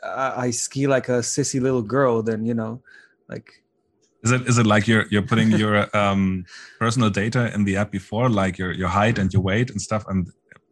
uh, 0.02 0.34
i 0.38 0.50
ski 0.50 0.88
like 0.88 1.08
a 1.10 1.20
sissy 1.20 1.62
little 1.62 1.84
girl 1.84 2.24
then 2.24 2.46
you 2.46 2.54
know 2.54 2.82
like 3.30 3.63
is 4.24 4.32
it 4.32 4.48
is 4.48 4.58
it 4.58 4.66
like 4.66 4.88
you're 4.88 5.06
you're 5.12 5.22
putting 5.22 5.52
your 5.64 5.96
um, 5.96 6.46
personal 6.80 7.10
data 7.10 7.54
in 7.54 7.66
the 7.66 7.78
app 7.78 7.92
before, 7.92 8.30
like 8.30 8.58
your 8.58 8.72
your 8.72 8.90
height 8.90 9.20
and 9.20 9.32
your 9.34 9.42
weight 9.42 9.70
and 9.70 9.82
stuff, 9.82 10.06
and 10.08 10.32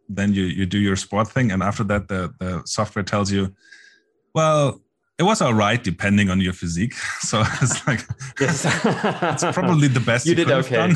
then 0.10 0.34
you 0.34 0.44
you 0.44 0.66
do 0.66 0.80
your 0.80 0.96
sport 0.96 1.28
thing, 1.28 1.52
and 1.52 1.62
after 1.62 1.84
that 1.84 2.08
the 2.08 2.34
the 2.40 2.62
software 2.66 3.04
tells 3.04 3.32
you, 3.32 3.54
well, 4.34 4.82
it 5.20 5.24
was 5.24 5.42
all 5.42 5.54
right 5.54 5.84
depending 5.84 6.30
on 6.30 6.40
your 6.40 6.54
physique. 6.54 6.96
So 7.22 7.44
it's 7.62 7.86
like 7.88 8.02
yes. 8.40 8.66
it's 9.46 9.58
probably 9.58 9.88
the 9.88 10.00
best 10.00 10.26
you, 10.26 10.32
you 10.32 10.36
did. 10.36 10.52
Okay, 10.52 10.94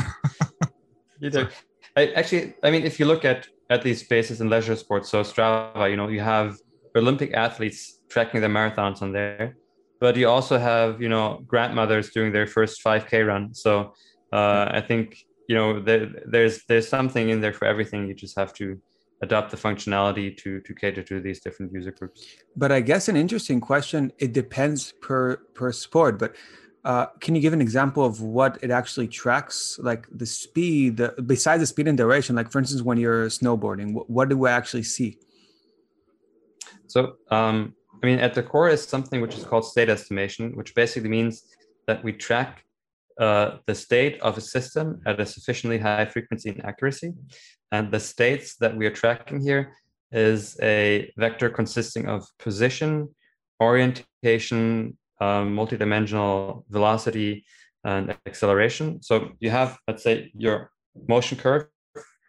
you 1.20 1.30
did. 1.30 1.48
I, 1.96 2.08
actually, 2.08 2.54
I 2.62 2.70
mean, 2.70 2.84
if 2.84 2.98
you 3.00 3.06
look 3.06 3.24
at 3.24 3.48
at 3.70 3.82
these 3.82 4.00
spaces 4.00 4.40
in 4.40 4.48
leisure 4.48 4.76
sports, 4.76 5.08
so 5.08 5.22
Strava, 5.22 5.90
you 5.90 5.96
know, 5.96 6.08
you 6.08 6.20
have 6.20 6.56
Olympic 6.94 7.32
athletes 7.34 8.00
tracking 8.08 8.40
their 8.40 8.50
marathons 8.50 9.02
on 9.02 9.12
there 9.12 9.56
but 10.00 10.16
you 10.16 10.28
also 10.28 10.58
have 10.58 11.00
you 11.00 11.08
know 11.08 11.42
grandmothers 11.46 12.10
doing 12.10 12.32
their 12.32 12.46
first 12.46 12.82
5k 12.84 13.26
run. 13.26 13.54
So 13.54 13.94
uh, 14.32 14.68
i 14.72 14.80
think 14.80 15.24
you 15.48 15.54
know 15.54 15.80
there, 15.80 16.10
there's 16.26 16.64
there's 16.68 16.88
something 16.88 17.28
in 17.30 17.40
there 17.40 17.52
for 17.52 17.66
everything. 17.66 18.08
You 18.08 18.14
just 18.14 18.38
have 18.38 18.52
to 18.54 18.80
adopt 19.22 19.50
the 19.50 19.56
functionality 19.56 20.36
to 20.36 20.60
to 20.60 20.74
cater 20.74 21.02
to 21.02 21.20
these 21.20 21.40
different 21.40 21.72
user 21.72 21.92
groups. 21.92 22.26
But 22.56 22.70
i 22.72 22.80
guess 22.80 23.08
an 23.08 23.16
interesting 23.16 23.60
question 23.60 24.12
it 24.18 24.32
depends 24.32 24.92
per 25.00 25.36
per 25.54 25.72
sport 25.72 26.18
but 26.18 26.34
uh, 26.86 27.06
can 27.18 27.34
you 27.34 27.40
give 27.40 27.52
an 27.52 27.60
example 27.60 28.04
of 28.04 28.20
what 28.20 28.60
it 28.62 28.70
actually 28.70 29.08
tracks? 29.08 29.76
Like 29.82 30.06
the 30.08 30.24
speed 30.24 30.98
the, 30.98 31.08
besides 31.26 31.60
the 31.60 31.66
speed 31.66 31.88
and 31.88 31.98
duration 31.98 32.36
like 32.36 32.52
for 32.52 32.60
instance 32.60 32.80
when 32.80 32.96
you're 32.96 33.26
snowboarding 33.26 33.92
what, 33.92 34.08
what 34.08 34.28
do 34.28 34.38
we 34.38 34.48
actually 34.48 34.84
see? 34.84 35.18
So 36.86 37.16
um, 37.28 37.74
I 38.02 38.06
mean, 38.06 38.18
at 38.18 38.34
the 38.34 38.42
core 38.42 38.68
is 38.68 38.82
something 38.82 39.20
which 39.20 39.36
is 39.36 39.44
called 39.44 39.64
state 39.64 39.88
estimation, 39.88 40.56
which 40.56 40.74
basically 40.74 41.08
means 41.08 41.42
that 41.86 42.02
we 42.04 42.12
track 42.12 42.64
uh, 43.20 43.58
the 43.66 43.74
state 43.74 44.20
of 44.20 44.36
a 44.36 44.40
system 44.40 45.00
at 45.06 45.18
a 45.20 45.26
sufficiently 45.26 45.78
high 45.78 46.04
frequency 46.04 46.50
and 46.50 46.64
accuracy. 46.64 47.14
And 47.72 47.90
the 47.90 48.00
states 48.00 48.56
that 48.56 48.76
we 48.76 48.86
are 48.86 48.90
tracking 48.90 49.40
here 49.40 49.72
is 50.12 50.58
a 50.62 51.10
vector 51.16 51.48
consisting 51.48 52.08
of 52.08 52.24
position, 52.38 53.14
orientation, 53.60 54.96
um, 55.20 55.56
multidimensional 55.56 56.64
velocity, 56.68 57.44
and 57.84 58.16
acceleration. 58.26 59.02
So 59.02 59.30
you 59.40 59.50
have, 59.50 59.78
let's 59.88 60.02
say, 60.02 60.30
your 60.36 60.70
motion 61.08 61.38
curve 61.38 61.66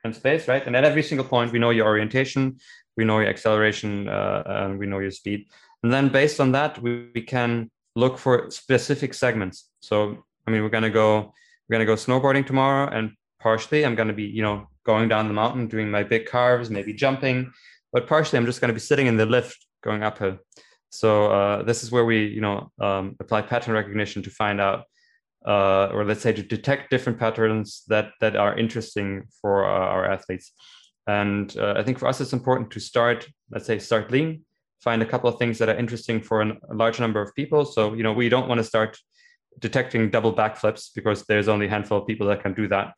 in 0.03 0.13
space, 0.13 0.47
right? 0.47 0.65
And 0.65 0.75
at 0.75 0.83
every 0.83 1.03
single 1.03 1.27
point, 1.27 1.51
we 1.51 1.59
know 1.59 1.71
your 1.71 1.87
orientation, 1.87 2.57
we 2.97 3.05
know 3.05 3.19
your 3.19 3.29
acceleration, 3.29 4.09
uh, 4.09 4.43
and 4.45 4.79
we 4.79 4.85
know 4.87 4.99
your 4.99 5.11
speed. 5.11 5.47
And 5.83 5.93
then 5.93 6.09
based 6.09 6.39
on 6.39 6.51
that, 6.53 6.81
we, 6.81 7.09
we 7.13 7.21
can 7.21 7.69
look 7.95 8.17
for 8.17 8.49
specific 8.49 9.13
segments. 9.13 9.69
So, 9.79 10.25
I 10.45 10.51
mean, 10.51 10.63
we're 10.63 10.69
going 10.69 10.83
to 10.83 10.89
go, 10.89 11.33
we're 11.67 11.77
going 11.77 11.85
to 11.85 11.85
go 11.85 11.95
snowboarding 11.95 12.45
tomorrow 12.45 12.89
and 12.89 13.11
partially 13.39 13.85
I'm 13.85 13.95
going 13.95 14.07
to 14.07 14.13
be, 14.13 14.23
you 14.23 14.41
know, 14.41 14.67
going 14.85 15.09
down 15.09 15.27
the 15.27 15.33
mountain, 15.33 15.67
doing 15.67 15.89
my 15.91 16.03
big 16.03 16.25
carves, 16.25 16.69
maybe 16.69 16.93
jumping, 16.93 17.51
but 17.91 18.07
partially 18.07 18.37
I'm 18.37 18.45
just 18.45 18.61
going 18.61 18.69
to 18.69 18.73
be 18.73 18.79
sitting 18.79 19.07
in 19.07 19.17
the 19.17 19.25
lift 19.25 19.65
going 19.83 20.03
uphill. 20.03 20.37
So 20.89 21.31
uh, 21.31 21.63
this 21.63 21.83
is 21.83 21.91
where 21.91 22.05
we, 22.05 22.25
you 22.27 22.41
know, 22.41 22.71
um, 22.79 23.15
apply 23.19 23.41
pattern 23.41 23.73
recognition 23.73 24.21
to 24.23 24.29
find 24.29 24.61
out, 24.61 24.85
uh, 25.45 25.87
or 25.93 26.05
let's 26.05 26.21
say 26.21 26.33
to 26.33 26.41
detect 26.41 26.89
different 26.89 27.19
patterns 27.19 27.83
that 27.87 28.11
that 28.21 28.35
are 28.35 28.57
interesting 28.57 29.23
for 29.41 29.65
uh, 29.65 29.69
our 29.69 30.05
athletes. 30.05 30.53
And 31.07 31.55
uh, 31.57 31.75
I 31.77 31.83
think 31.83 31.99
for 31.99 32.07
us, 32.07 32.19
it's 32.19 32.33
important 32.33 32.69
to 32.71 32.79
start, 32.79 33.27
let's 33.49 33.65
say, 33.65 33.79
start 33.79 34.11
lean, 34.11 34.41
find 34.79 35.01
a 35.01 35.05
couple 35.05 35.29
of 35.29 35.39
things 35.39 35.57
that 35.59 35.69
are 35.69 35.75
interesting 35.75 36.21
for 36.21 36.41
an, 36.41 36.59
a 36.69 36.73
large 36.73 36.99
number 36.99 37.21
of 37.21 37.33
people. 37.33 37.65
So, 37.65 37.93
you 37.93 38.03
know, 38.03 38.13
we 38.13 38.29
don't 38.29 38.47
want 38.47 38.59
to 38.59 38.63
start 38.63 38.97
detecting 39.59 40.09
double 40.09 40.33
backflips 40.33 40.89
because 40.93 41.23
there's 41.23 41.47
only 41.47 41.67
a 41.67 41.69
handful 41.69 41.97
of 41.99 42.07
people 42.07 42.27
that 42.27 42.43
can 42.43 42.53
do 42.53 42.67
that. 42.67 42.93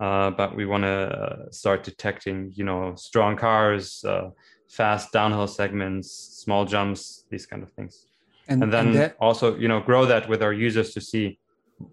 Uh, 0.00 0.30
but 0.30 0.56
we 0.56 0.66
want 0.66 0.82
to 0.82 0.88
uh, 0.88 1.50
start 1.50 1.84
detecting, 1.84 2.50
you 2.54 2.64
know, 2.64 2.94
strong 2.96 3.36
cars, 3.36 4.04
uh, 4.04 4.30
fast 4.68 5.12
downhill 5.12 5.46
segments, 5.46 6.10
small 6.10 6.64
jumps, 6.64 7.24
these 7.30 7.46
kind 7.46 7.62
of 7.62 7.70
things. 7.70 8.06
And, 8.48 8.64
and 8.64 8.72
then 8.72 8.86
and 8.88 8.96
that... 8.96 9.16
also, 9.20 9.56
you 9.56 9.68
know, 9.68 9.80
grow 9.80 10.04
that 10.06 10.28
with 10.28 10.42
our 10.42 10.52
users 10.52 10.92
to 10.94 11.00
see 11.00 11.38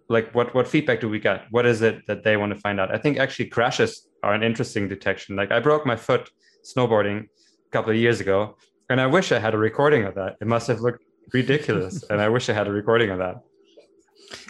like 0.08 0.34
what 0.36 0.54
what 0.54 0.68
feedback 0.68 1.00
do 1.00 1.10
we 1.10 1.20
get? 1.20 1.46
What 1.52 1.66
is 1.66 1.82
it 1.82 2.06
that 2.08 2.24
they 2.24 2.38
want 2.38 2.54
to 2.54 2.60
find 2.60 2.80
out? 2.80 2.94
I 2.94 2.98
think 2.98 3.18
actually 3.18 3.48
crashes 3.48 4.08
are 4.24 4.34
an 4.34 4.44
interesting 4.44 4.88
detection. 4.88 5.36
Like 5.36 5.52
I 5.52 5.60
broke 5.60 5.86
my 5.86 5.96
foot 5.96 6.30
snowboarding 6.64 7.24
a 7.24 7.70
couple 7.72 7.92
of 7.92 7.98
years 7.98 8.20
ago, 8.20 8.58
and 8.90 9.00
I 9.00 9.08
wish 9.08 9.32
I 9.32 9.40
had 9.40 9.54
a 9.54 9.58
recording 9.58 10.04
of 10.06 10.16
that. 10.16 10.38
It 10.42 10.48
must 10.48 10.68
have 10.68 10.82
looked 10.82 11.04
ridiculous, 11.34 12.04
and 12.10 12.22
I 12.22 12.30
wish 12.30 12.50
I 12.50 12.54
had 12.54 12.68
a 12.68 12.72
recording 12.72 13.10
of 13.12 13.20
that. 13.20 13.42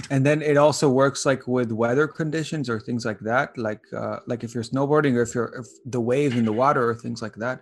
And 0.10 0.25
then 0.25 0.41
it 0.41 0.58
also 0.58 0.89
works 0.89 1.25
like 1.25 1.47
with 1.47 1.71
weather 1.71 2.08
conditions 2.08 2.69
or 2.69 2.79
things 2.79 3.05
like 3.05 3.19
that, 3.21 3.58
like 3.58 3.82
uh, 3.93 4.19
like 4.27 4.43
if 4.43 4.53
you're 4.53 4.63
snowboarding 4.63 5.15
or 5.15 5.21
if 5.21 5.34
you're 5.34 5.53
if 5.60 5.67
the 5.86 6.01
waves 6.01 6.36
in 6.36 6.45
the 6.45 6.53
water 6.53 6.89
or 6.89 6.95
things 6.95 7.21
like 7.21 7.36
that. 7.36 7.62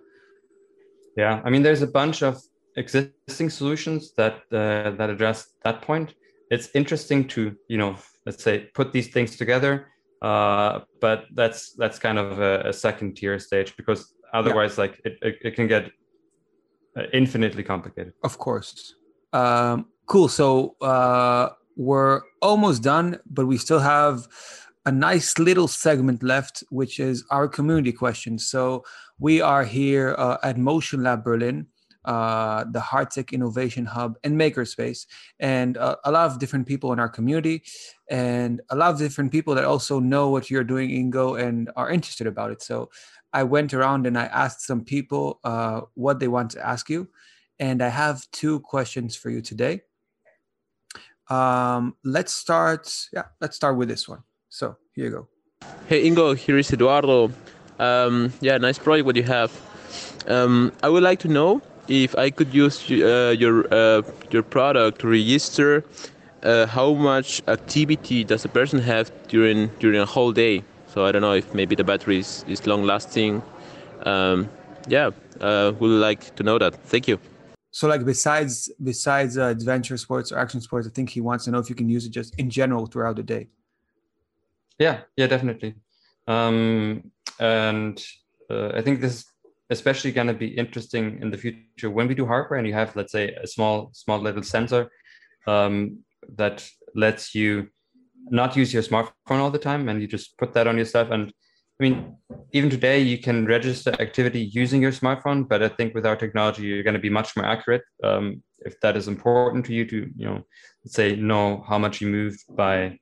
Yeah, 1.16 1.42
I 1.44 1.50
mean, 1.50 1.64
there's 1.64 1.82
a 1.82 1.88
bunch 1.88 2.24
of 2.24 2.42
existing 2.76 3.50
solutions 3.50 4.14
that 4.14 4.36
uh, 4.52 4.92
that 4.92 5.10
address 5.10 5.48
that 5.64 5.82
point. 5.82 6.16
It's 6.50 6.70
interesting 6.74 7.28
to 7.30 7.56
you 7.68 7.78
know 7.78 7.98
let's 8.26 8.44
say 8.44 8.70
put 8.74 8.94
these 8.94 9.10
things 9.10 9.36
together, 9.36 9.88
uh, 10.22 10.80
but 11.00 11.26
that's 11.34 11.74
that's 11.74 12.00
kind 12.00 12.18
of 12.18 12.40
a, 12.40 12.70
a 12.70 12.74
second 12.74 13.16
tier 13.16 13.38
stage 13.40 13.76
because 13.78 14.14
otherwise, 14.34 14.78
yeah. 14.78 14.82
like 14.82 15.02
it, 15.06 15.18
it, 15.22 15.36
it, 15.42 15.56
can 15.56 15.68
get 15.68 15.92
uh, 16.98 17.04
infinitely 17.14 17.64
complicated. 17.64 18.14
Of 18.24 18.38
course. 18.38 18.96
Um, 19.34 19.88
cool. 20.08 20.28
So 20.28 20.76
uh, 20.82 21.50
we're 21.76 22.22
almost 22.42 22.82
done, 22.82 23.20
but 23.30 23.46
we 23.46 23.58
still 23.58 23.80
have 23.80 24.28
a 24.86 24.92
nice 24.92 25.38
little 25.38 25.68
segment 25.68 26.24
left, 26.24 26.64
which 26.70 27.00
is 27.00 27.24
our 27.30 27.48
community 27.48 27.92
question 27.92 28.40
So 28.40 28.84
we 29.20 29.42
are 29.42 29.66
here 29.66 30.16
uh, 30.18 30.38
at 30.44 30.58
Motion 30.58 31.04
Lab 31.04 31.24
Berlin, 31.24 31.68
uh, 32.06 32.66
the 32.72 32.80
Hardtech 32.80 33.32
Innovation 33.32 33.86
Hub 33.86 34.18
and 34.24 34.40
Makerspace, 34.40 35.06
and 35.40 35.78
uh, 35.78 35.96
a 36.04 36.12
lot 36.12 36.32
of 36.32 36.40
different 36.40 36.68
people 36.68 36.94
in 36.94 37.00
our 37.00 37.10
community, 37.10 37.64
and 38.10 38.62
a 38.70 38.76
lot 38.76 38.94
of 38.94 39.00
different 39.00 39.32
people 39.32 39.56
that 39.56 39.66
also 39.66 40.00
know 40.00 40.30
what 40.30 40.50
you're 40.50 40.64
doing, 40.64 40.90
Ingo, 40.90 41.42
and 41.42 41.70
are 41.76 41.90
interested 41.90 42.28
about 42.28 42.52
it. 42.52 42.62
So 42.62 42.90
I 43.34 43.44
went 43.44 43.74
around 43.74 44.08
and 44.08 44.18
I 44.18 44.26
asked 44.26 44.62
some 44.62 44.84
people 44.84 45.40
uh, 45.44 45.82
what 45.96 46.20
they 46.20 46.28
want 46.28 46.52
to 46.52 46.66
ask 46.66 46.90
you, 46.90 47.10
and 47.60 47.82
I 47.82 47.90
have 47.90 48.26
two 48.32 48.60
questions 48.62 49.16
for 49.16 49.30
you 49.30 49.42
today. 49.42 49.82
Um, 51.30 51.96
let's 52.04 52.34
start. 52.34 52.94
Yeah, 53.12 53.26
let's 53.42 53.56
start 53.56 53.78
with 53.78 53.90
this 53.90 54.08
one. 54.08 54.24
So 54.50 54.78
here 54.94 55.06
you 55.06 55.12
go. 55.12 55.28
Hey 55.88 56.10
Ingo, 56.10 56.36
here 56.36 56.58
is 56.58 56.72
Eduardo. 56.72 57.32
Um, 57.80 58.32
yeah, 58.42 58.58
nice 58.58 58.80
project 58.80 59.06
what 59.06 59.16
you 59.16 59.24
have. 59.24 59.52
Um, 60.28 60.72
I 60.84 60.90
would 60.90 61.04
like 61.04 61.20
to 61.20 61.28
know 61.28 61.62
if 61.88 62.16
I 62.18 62.30
could 62.30 62.54
use 62.54 62.90
uh, 62.92 63.36
your 63.38 63.66
uh, 63.74 64.02
your 64.32 64.44
product 64.44 65.00
to 65.00 65.08
register 65.08 65.84
uh, 66.44 66.66
how 66.66 66.94
much 66.94 67.42
activity 67.48 68.24
does 68.24 68.46
a 68.46 68.50
person 68.50 68.80
have 68.80 69.12
during 69.28 69.68
during 69.80 70.00
a 70.00 70.06
whole 70.06 70.32
day. 70.32 70.64
So 70.88 71.06
I 71.06 71.12
don't 71.12 71.22
know 71.22 71.34
if 71.34 71.54
maybe 71.54 71.76
the 71.76 71.84
battery 71.84 72.20
is, 72.20 72.44
is 72.48 72.66
long 72.66 72.84
lasting. 72.84 73.42
Um, 74.06 74.50
yeah, 74.88 75.12
uh, 75.42 75.74
would 75.80 75.92
like 75.92 76.36
to 76.36 76.44
know 76.44 76.58
that. 76.58 76.76
Thank 76.86 77.08
you. 77.08 77.20
So 77.72 77.88
like 77.88 78.06
besides 78.06 78.72
besides 78.84 79.38
uh, 79.38 79.46
adventure 79.46 79.98
sports 79.98 80.32
or 80.32 80.40
action 80.40 80.62
sports, 80.62 80.88
I 80.88 80.92
think 80.92 81.10
he 81.10 81.22
wants 81.22 81.46
to 81.46 81.52
know 81.52 81.60
if 81.60 81.70
you 81.70 81.76
can 81.76 81.90
use 81.90 82.06
it 82.06 82.12
just 82.12 82.34
in 82.40 82.50
general 82.50 82.86
throughout 82.86 83.16
the 83.16 83.24
day. 83.24 83.50
Yeah, 84.80 85.02
yeah, 85.16 85.28
definitely. 85.28 85.76
Um, 86.28 87.12
and 87.40 88.04
uh, 88.50 88.70
I 88.74 88.82
think 88.82 89.02
this 89.02 89.14
is 89.14 89.26
especially 89.70 90.12
going 90.12 90.28
to 90.28 90.34
be 90.34 90.48
interesting 90.48 91.20
in 91.22 91.30
the 91.30 91.38
future 91.38 91.90
when 91.90 92.08
we 92.08 92.16
do 92.16 92.26
hardware 92.26 92.60
and 92.60 92.68
you 92.68 92.74
have, 92.74 92.96
let's 92.96 93.12
say, 93.12 93.36
a 93.36 93.48
small, 93.48 93.90
small 93.94 94.20
little 94.20 94.44
sensor 94.44 94.90
um, 95.46 96.00
that 96.36 96.68
lets 96.96 97.36
you 97.36 97.68
not 98.30 98.56
use 98.56 98.74
your 98.74 98.84
smartphone 98.84 99.40
all 99.40 99.52
the 99.52 99.60
time 99.60 99.90
and 99.90 100.02
you 100.02 100.08
just 100.08 100.38
put 100.38 100.54
that 100.54 100.68
on 100.68 100.78
your 100.78 100.86
stuff. 100.86 101.10
And 101.12 101.34
I 101.80 101.84
mean, 101.84 102.16
even 102.54 102.70
today 102.70 103.00
you 103.00 103.18
can 103.20 103.46
register 103.46 103.94
activity 104.00 104.50
using 104.54 104.82
your 104.82 104.92
smartphone, 104.92 105.48
but 105.48 105.62
I 105.62 105.68
think 105.68 105.94
with 105.94 106.06
our 106.06 106.16
technology, 106.16 106.64
you're 106.64 106.84
going 106.84 106.94
to 106.94 107.00
be 107.00 107.10
much 107.10 107.36
more 107.36 107.46
accurate. 107.46 107.84
Um, 108.04 108.42
if 108.60 108.80
that 108.82 108.98
is 108.98 109.08
important 109.08 109.66
to 109.66 109.74
you 109.74 109.86
to, 109.86 110.10
you 110.16 110.26
know, 110.26 110.44
let's 110.84 110.96
say 110.96 111.16
know 111.16 111.64
how 111.68 111.78
much 111.78 112.02
you 112.02 112.08
moved 112.08 112.44
by, 112.50 112.98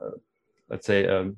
uh, 0.00 0.16
let's 0.70 0.86
say, 0.86 1.06
um, 1.06 1.36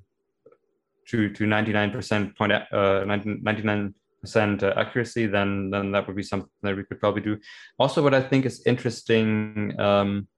to 1.10 1.28
to 1.30 1.44
99% 1.44 2.36
point 2.36 2.52
uh 2.52 3.04
99 3.04 3.94
percent 4.20 4.62
uh, 4.62 4.72
accuracy 4.76 5.26
then 5.26 5.70
then 5.70 5.92
that 5.92 6.06
would 6.06 6.16
be 6.16 6.22
something 6.22 6.48
that 6.62 6.76
we 6.76 6.84
could 6.84 7.00
probably 7.00 7.22
do. 7.22 7.38
Also 7.78 8.02
what 8.02 8.14
i 8.14 8.20
think 8.20 8.46
is 8.46 8.62
interesting 8.66 9.74
um, 9.80 10.28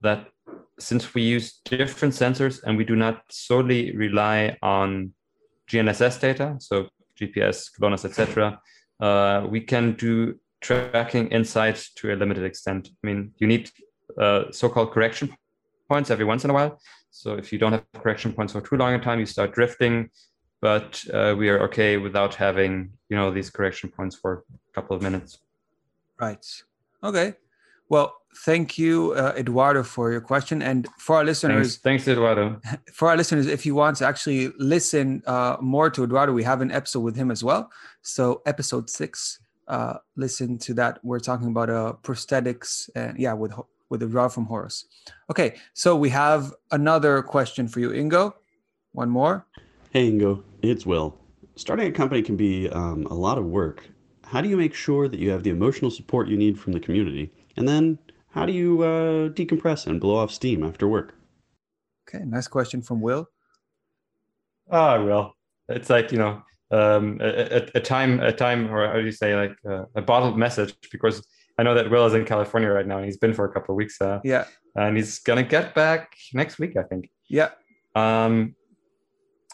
that 0.00 0.28
since 0.78 1.14
we 1.14 1.22
use 1.22 1.60
different 1.64 2.14
sensors 2.14 2.62
and 2.64 2.76
we 2.76 2.84
do 2.84 2.96
not 2.96 3.22
solely 3.30 3.96
rely 3.96 4.56
on 4.62 5.12
gnss 5.70 6.20
data 6.20 6.56
so 6.58 6.88
gps 7.18 7.70
GLONASS 7.78 8.04
etc 8.04 8.60
uh, 9.00 9.46
we 9.50 9.60
can 9.60 9.94
do 9.94 10.38
tracking 10.62 11.26
insight 11.28 11.84
to 11.96 12.12
a 12.12 12.16
limited 12.16 12.44
extent. 12.44 12.88
I 13.02 13.06
mean 13.06 13.32
you 13.38 13.46
need 13.46 13.70
uh, 14.18 14.44
so-called 14.50 14.92
correction 14.92 15.34
points 15.88 16.10
every 16.10 16.24
once 16.24 16.44
in 16.44 16.50
a 16.50 16.54
while. 16.54 16.80
So 17.10 17.34
if 17.34 17.52
you 17.52 17.58
don't 17.58 17.72
have 17.72 17.84
correction 17.94 18.32
points 18.32 18.52
for 18.52 18.60
too 18.60 18.76
long 18.76 18.94
a 18.94 18.98
time 18.98 19.18
you 19.18 19.26
start 19.26 19.52
drifting 19.52 20.10
but 20.62 21.04
uh, 21.12 21.34
we 21.36 21.50
are 21.50 21.60
okay 21.64 21.98
without 21.98 22.34
having 22.34 22.90
you 23.10 23.16
know 23.16 23.30
these 23.30 23.50
correction 23.50 23.90
points 23.90 24.16
for 24.16 24.44
a 24.70 24.72
couple 24.72 24.96
of 24.96 25.02
minutes. 25.02 25.38
Right. 26.18 26.46
Okay. 27.04 27.34
Well 27.90 28.14
thank 28.46 28.78
you 28.78 29.12
uh, 29.12 29.34
eduardo 29.36 29.82
for 29.82 30.10
your 30.10 30.22
question. 30.22 30.62
And 30.62 30.88
for 30.98 31.16
our 31.16 31.24
listeners 31.24 31.76
thanks, 31.76 32.04
thanks 32.04 32.08
eduardo. 32.08 32.58
for 32.94 33.08
our 33.08 33.16
listeners 33.16 33.46
if 33.46 33.66
you 33.66 33.74
want 33.74 33.98
to 33.98 34.06
actually 34.06 34.48
listen 34.56 35.22
uh, 35.26 35.56
more 35.60 35.90
to 35.90 36.04
eduardo 36.04 36.32
we 36.32 36.44
have 36.44 36.62
an 36.62 36.70
episode 36.70 37.00
with 37.00 37.16
him 37.16 37.30
as 37.30 37.44
well. 37.44 37.70
So 38.00 38.40
episode 38.46 38.88
six 38.88 39.40
uh, 39.68 39.98
listen 40.16 40.58
to 40.58 40.74
that. 40.74 40.98
We're 41.02 41.20
talking 41.20 41.48
about 41.48 41.70
uh, 41.70 41.94
prosthetics 42.02 42.88
and 42.94 43.18
yeah 43.18 43.32
with 43.32 43.52
with 43.90 44.02
Eduardo 44.02 44.30
from 44.30 44.46
Horus. 44.46 44.86
Okay. 45.28 45.56
So 45.74 45.96
we 45.96 46.08
have 46.10 46.54
another 46.70 47.20
question 47.22 47.68
for 47.68 47.80
you 47.80 47.90
ingo. 47.90 48.32
One 48.92 49.10
more 49.10 49.46
Hey 49.92 50.10
Ingo, 50.10 50.42
it's 50.62 50.86
Will. 50.86 51.18
Starting 51.56 51.86
a 51.86 51.92
company 51.92 52.22
can 52.22 52.34
be 52.34 52.66
um, 52.70 53.04
a 53.10 53.14
lot 53.14 53.36
of 53.36 53.44
work. 53.44 53.84
How 54.24 54.40
do 54.40 54.48
you 54.48 54.56
make 54.56 54.72
sure 54.72 55.06
that 55.06 55.20
you 55.20 55.28
have 55.28 55.42
the 55.42 55.50
emotional 55.50 55.90
support 55.90 56.28
you 56.28 56.36
need 56.38 56.58
from 56.58 56.72
the 56.72 56.80
community? 56.80 57.30
And 57.58 57.68
then 57.68 57.98
how 58.30 58.46
do 58.46 58.52
you 58.52 58.80
uh, 58.80 59.28
decompress 59.28 59.86
and 59.86 60.00
blow 60.00 60.16
off 60.16 60.30
steam 60.30 60.64
after 60.64 60.88
work? 60.88 61.14
Okay, 62.08 62.24
nice 62.24 62.48
question 62.48 62.80
from 62.80 63.02
Will. 63.02 63.26
Oh, 64.70 65.04
Will. 65.04 65.34
It's 65.68 65.90
like, 65.90 66.10
you 66.10 66.16
know, 66.16 66.42
um, 66.70 67.18
a, 67.20 67.56
a, 67.58 67.68
a, 67.74 67.80
time, 67.80 68.18
a 68.20 68.32
time, 68.32 68.72
or 68.72 68.86
how 68.86 68.94
do 68.94 69.04
you 69.04 69.12
say, 69.12 69.36
like 69.36 69.54
uh, 69.68 69.84
a 69.94 70.00
bottled 70.00 70.38
message, 70.38 70.74
because 70.90 71.22
I 71.58 71.64
know 71.64 71.74
that 71.74 71.90
Will 71.90 72.06
is 72.06 72.14
in 72.14 72.24
California 72.24 72.70
right 72.70 72.86
now, 72.86 72.96
and 72.96 73.04
he's 73.04 73.18
been 73.18 73.34
for 73.34 73.44
a 73.44 73.52
couple 73.52 73.74
of 73.74 73.76
weeks. 73.76 74.00
Uh, 74.00 74.20
Yeah. 74.24 74.46
and 74.74 74.96
he's 74.96 75.18
gonna 75.18 75.42
get 75.42 75.74
back 75.74 76.16
next 76.32 76.58
week, 76.58 76.78
I 76.78 76.82
think. 76.84 77.10
Yeah. 77.28 77.50
Um, 77.94 78.54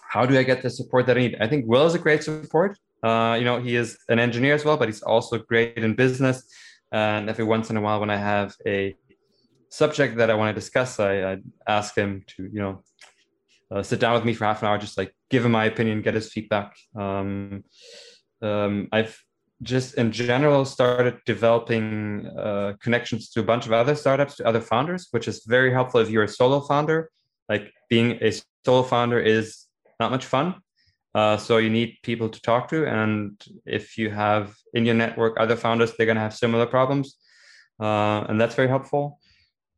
how 0.09 0.25
do 0.25 0.39
I 0.39 0.43
get 0.43 0.63
the 0.63 0.71
support 0.71 1.07
that 1.07 1.17
I 1.17 1.21
need? 1.21 1.37
I 1.41 1.47
think 1.47 1.67
Will 1.67 1.87
is 1.87 1.95
a 1.95 1.99
great 1.99 2.23
support. 2.25 2.79
Uh, 3.03 3.37
you 3.39 3.45
know, 3.45 3.61
he 3.61 3.77
is 3.77 3.99
an 4.09 4.19
engineer 4.19 4.55
as 4.55 4.65
well, 4.65 4.77
but 4.77 4.89
he's 4.89 5.03
also 5.03 5.39
great 5.39 5.77
in 5.77 5.95
business. 5.95 6.43
And 6.91 7.29
every 7.29 7.45
once 7.45 7.69
in 7.71 7.77
a 7.77 7.81
while, 7.81 8.01
when 8.01 8.11
I 8.11 8.17
have 8.17 8.55
a 8.67 8.97
subject 9.69 10.17
that 10.17 10.31
I 10.31 10.35
want 10.35 10.55
to 10.55 10.59
discuss, 10.61 10.99
I, 10.99 11.33
I 11.33 11.37
ask 11.67 11.95
him 11.95 12.25
to, 12.29 12.43
you 12.45 12.61
know, 12.61 12.83
uh, 13.71 13.83
sit 13.83 14.01
down 14.01 14.15
with 14.15 14.25
me 14.25 14.33
for 14.33 14.47
half 14.47 14.63
an 14.63 14.69
hour, 14.69 14.79
just 14.79 14.97
like 14.97 15.15
give 15.29 15.45
him 15.45 15.53
my 15.53 15.67
opinion, 15.67 16.01
get 16.01 16.15
his 16.15 16.33
feedback. 16.33 16.75
Um, 16.97 17.65
um, 18.41 18.89
I've 18.93 19.23
just 19.63 19.95
in 19.95 20.11
general 20.11 20.65
started 20.65 21.19
developing 21.27 22.27
uh, 22.29 22.75
connections 22.81 23.29
to 23.31 23.41
a 23.41 23.43
bunch 23.43 23.67
of 23.67 23.73
other 23.73 23.95
startups, 23.95 24.37
to 24.37 24.47
other 24.47 24.63
founders, 24.63 25.09
which 25.11 25.29
is 25.29 25.45
very 25.45 25.71
helpful 25.71 26.01
if 26.01 26.09
you're 26.09 26.25
a 26.25 26.29
solo 26.29 26.61
founder. 26.61 27.11
Like 27.49 27.73
being 27.91 28.19
a 28.23 28.33
solo 28.65 28.85
founder 28.85 29.21
is 29.21 29.68
not 30.01 30.11
much 30.11 30.27
fun. 30.27 30.55
Uh, 31.15 31.37
so 31.37 31.57
you 31.57 31.71
need 31.71 31.97
people 32.03 32.29
to 32.29 32.41
talk 32.43 32.69
to, 32.69 32.87
and 32.87 33.43
if 33.65 33.97
you 33.99 34.11
have 34.11 34.55
in 34.75 34.85
your 34.85 34.95
network 34.95 35.41
other 35.41 35.57
founders, 35.57 35.93
they're 35.97 36.07
going 36.07 36.17
to 36.17 36.23
have 36.23 36.35
similar 36.35 36.67
problems, 36.67 37.17
uh, 37.81 38.25
and 38.29 38.41
that's 38.41 38.55
very 38.55 38.69
helpful. 38.69 39.19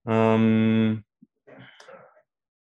Um, 0.07 1.05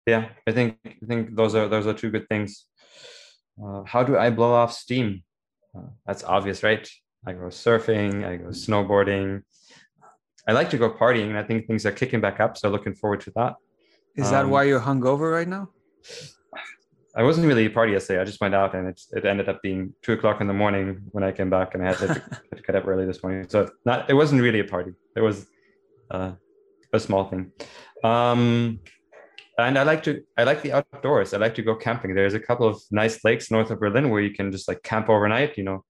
yeah, 0.06 0.28
I 0.46 0.52
think 0.52 0.76
I 0.84 1.06
think 1.06 1.36
those 1.36 1.54
are 1.54 1.68
those 1.68 1.86
are 1.86 1.94
two 1.94 2.10
good 2.10 2.28
things. 2.28 2.66
Uh, 3.62 3.82
how 3.86 4.02
do 4.02 4.18
I 4.18 4.30
blow 4.30 4.52
off 4.52 4.72
steam? 4.72 5.22
Uh, 5.74 5.88
that's 6.06 6.24
obvious, 6.24 6.62
right? 6.62 6.86
I 7.24 7.32
go 7.32 7.46
surfing, 7.46 8.26
I 8.26 8.36
go 8.36 8.48
snowboarding. 8.50 9.42
I 10.48 10.52
like 10.52 10.70
to 10.70 10.78
go 10.78 10.90
partying, 10.90 11.28
and 11.28 11.38
I 11.38 11.42
think 11.42 11.66
things 11.66 11.86
are 11.86 11.92
kicking 11.92 12.20
back 12.20 12.40
up. 12.40 12.56
So 12.58 12.68
looking 12.68 12.94
forward 12.94 13.20
to 13.22 13.32
that. 13.36 13.54
Is 14.16 14.30
that 14.30 14.44
Um, 14.44 14.50
why 14.50 14.64
you're 14.64 14.80
hungover 14.80 15.32
right 15.32 15.48
now? 15.48 15.70
I 17.16 17.22
wasn't 17.22 17.46
really 17.46 17.64
a 17.64 17.70
party 17.70 17.92
yesterday. 17.92 18.20
I 18.20 18.24
just 18.24 18.40
went 18.40 18.54
out, 18.54 18.74
and 18.74 18.88
it 18.88 19.00
it 19.12 19.24
ended 19.24 19.48
up 19.48 19.62
being 19.62 19.94
two 20.02 20.12
o'clock 20.12 20.40
in 20.42 20.46
the 20.46 20.52
morning 20.52 21.00
when 21.12 21.24
I 21.24 21.32
came 21.32 21.48
back, 21.48 21.74
and 21.74 21.82
I 21.82 21.86
had 21.86 21.98
to, 21.98 22.08
to 22.54 22.62
get 22.62 22.76
up 22.76 22.86
early 22.86 23.06
this 23.06 23.22
morning. 23.22 23.48
So 23.48 23.70
not 23.84 24.10
it 24.10 24.14
wasn't 24.14 24.42
really 24.42 24.60
a 24.60 24.64
party. 24.64 24.92
It 25.16 25.20
was 25.20 25.46
uh, 26.10 26.32
a 26.92 27.00
small 27.00 27.24
thing. 27.28 27.52
Um, 28.04 28.80
and 29.58 29.78
I 29.78 29.84
like 29.84 30.02
to 30.02 30.22
I 30.36 30.44
like 30.44 30.62
the 30.62 30.72
outdoors. 30.72 31.32
I 31.32 31.38
like 31.38 31.54
to 31.54 31.62
go 31.62 31.74
camping. 31.74 32.14
There's 32.14 32.34
a 32.34 32.40
couple 32.40 32.68
of 32.68 32.82
nice 32.90 33.24
lakes 33.24 33.50
north 33.50 33.70
of 33.70 33.80
Berlin 33.80 34.10
where 34.10 34.20
you 34.20 34.34
can 34.34 34.52
just 34.52 34.68
like 34.68 34.82
camp 34.82 35.08
overnight. 35.08 35.56
You 35.56 35.64
know, 35.64 35.84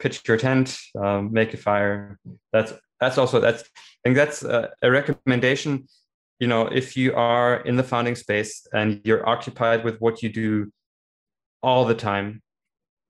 pitch 0.00 0.26
your 0.26 0.36
tent, 0.36 0.76
um, 1.00 1.32
make 1.32 1.54
a 1.54 1.56
fire. 1.56 2.18
That's 2.52 2.72
that's 3.00 3.18
also 3.18 3.38
that's 3.38 3.62
I 3.62 4.00
think 4.02 4.16
that's 4.16 4.42
a, 4.42 4.72
a 4.82 4.90
recommendation. 4.90 5.86
You 6.44 6.48
know, 6.48 6.66
if 6.66 6.94
you 6.94 7.14
are 7.14 7.56
in 7.68 7.76
the 7.76 7.82
founding 7.82 8.14
space 8.14 8.66
and 8.70 9.00
you're 9.02 9.26
occupied 9.26 9.82
with 9.82 9.98
what 9.98 10.22
you 10.22 10.28
do 10.28 10.70
all 11.62 11.86
the 11.86 11.94
time, 11.94 12.42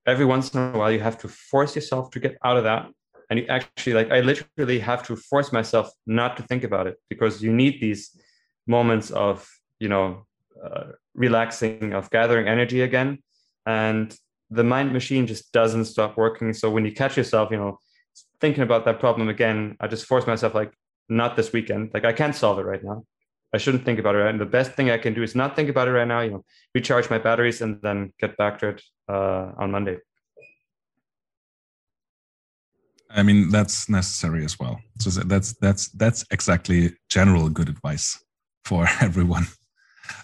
every 0.05 0.23
once 0.23 0.53
in 0.53 0.61
a 0.61 0.77
while 0.77 0.89
you 0.89 1.01
have 1.01 1.17
to 1.23 1.27
force 1.27 1.75
yourself 1.75 2.11
to 2.11 2.21
get 2.21 2.37
out 2.45 2.55
of 2.55 2.63
that. 2.63 2.87
And 3.29 3.37
you 3.39 3.45
actually 3.47 3.95
like 3.99 4.09
I 4.09 4.21
literally 4.21 4.79
have 4.79 5.03
to 5.07 5.17
force 5.17 5.51
myself 5.51 5.91
not 6.07 6.37
to 6.37 6.43
think 6.43 6.63
about 6.63 6.87
it 6.87 6.95
because 7.09 7.43
you 7.43 7.51
need 7.51 7.81
these 7.81 8.17
moments 8.67 9.11
of 9.11 9.45
you 9.81 9.89
know 9.89 10.25
uh, 10.65 10.91
relaxing 11.13 11.91
of 11.91 12.09
gathering 12.11 12.47
energy 12.47 12.83
again. 12.83 13.21
And 13.65 14.17
the 14.49 14.63
mind 14.63 14.93
machine 14.93 15.27
just 15.27 15.51
doesn't 15.51 15.87
stop 15.93 16.15
working. 16.15 16.53
So 16.53 16.71
when 16.71 16.85
you 16.85 16.93
catch 16.93 17.17
yourself 17.17 17.51
you 17.51 17.57
know 17.57 17.79
thinking 18.39 18.63
about 18.63 18.85
that 18.85 19.01
problem 19.01 19.27
again 19.27 19.75
i 19.81 19.87
just 19.87 20.05
force 20.05 20.25
myself 20.25 20.55
like 20.55 20.71
not 21.09 21.35
this 21.35 21.51
weekend. 21.51 21.91
Like 21.93 22.05
i 22.05 22.13
can't 22.13 22.33
solve 22.33 22.59
it 22.59 22.65
right 22.73 22.81
now 22.81 23.03
i 23.55 23.57
shouldn't 23.57 23.85
think 23.85 23.99
about 23.99 24.15
it 24.15 24.19
right 24.19 24.33
and 24.35 24.41
the 24.45 24.53
best 24.57 24.71
thing 24.73 24.89
i 24.89 24.97
can 24.97 25.13
do 25.13 25.23
is 25.23 25.35
not 25.41 25.55
think 25.55 25.69
about 25.69 25.87
it 25.87 25.91
right 25.91 26.07
now 26.15 26.21
you 26.21 26.31
know 26.31 26.43
recharge 26.73 27.09
my 27.09 27.17
batteries 27.17 27.61
and 27.61 27.81
then 27.81 28.13
get 28.19 28.35
back 28.37 28.59
to 28.59 28.69
it 28.69 28.81
uh, 29.09 29.51
on 29.57 29.71
monday 29.71 29.97
I 33.15 33.23
mean, 33.23 33.49
that's 33.49 33.87
necessary 33.87 34.43
as 34.43 34.59
well. 34.59 34.79
So 34.99 35.09
that's 35.09 35.53
that's 35.61 35.87
that's 35.89 36.25
exactly 36.31 36.93
general 37.09 37.49
good 37.49 37.69
advice 37.69 38.21
for 38.65 38.85
everyone. 39.01 39.45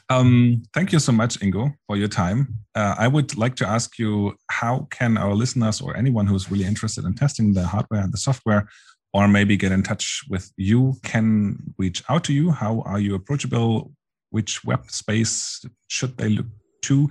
Um, 0.09 0.63
thank 0.73 0.91
you 0.91 0.99
so 0.99 1.11
much, 1.11 1.39
Ingo, 1.39 1.73
for 1.87 1.95
your 1.95 2.09
time. 2.09 2.59
Uh, 2.75 2.95
I 2.97 3.07
would 3.07 3.37
like 3.37 3.55
to 3.55 3.67
ask 3.67 3.97
you, 3.97 4.35
how 4.49 4.87
can 4.91 5.17
our 5.17 5.33
listeners 5.33 5.81
or 5.81 5.95
anyone 5.95 6.27
who's 6.27 6.51
really 6.51 6.65
interested 6.65 7.05
in 7.05 7.13
testing 7.15 7.53
the 7.53 7.65
hardware 7.65 8.01
and 8.01 8.13
the 8.13 8.17
software, 8.17 8.67
or 9.13 9.27
maybe 9.27 9.57
get 9.57 9.71
in 9.71 9.83
touch 9.83 10.23
with 10.29 10.51
you, 10.57 10.95
can 11.03 11.73
reach 11.77 12.03
out 12.09 12.23
to 12.25 12.33
you? 12.33 12.51
How 12.51 12.81
are 12.81 12.99
you 12.99 13.15
approachable? 13.15 13.91
Which 14.29 14.63
web 14.63 14.89
space 14.89 15.63
should 15.87 16.17
they 16.17 16.29
look 16.29 16.45
to? 16.83 17.09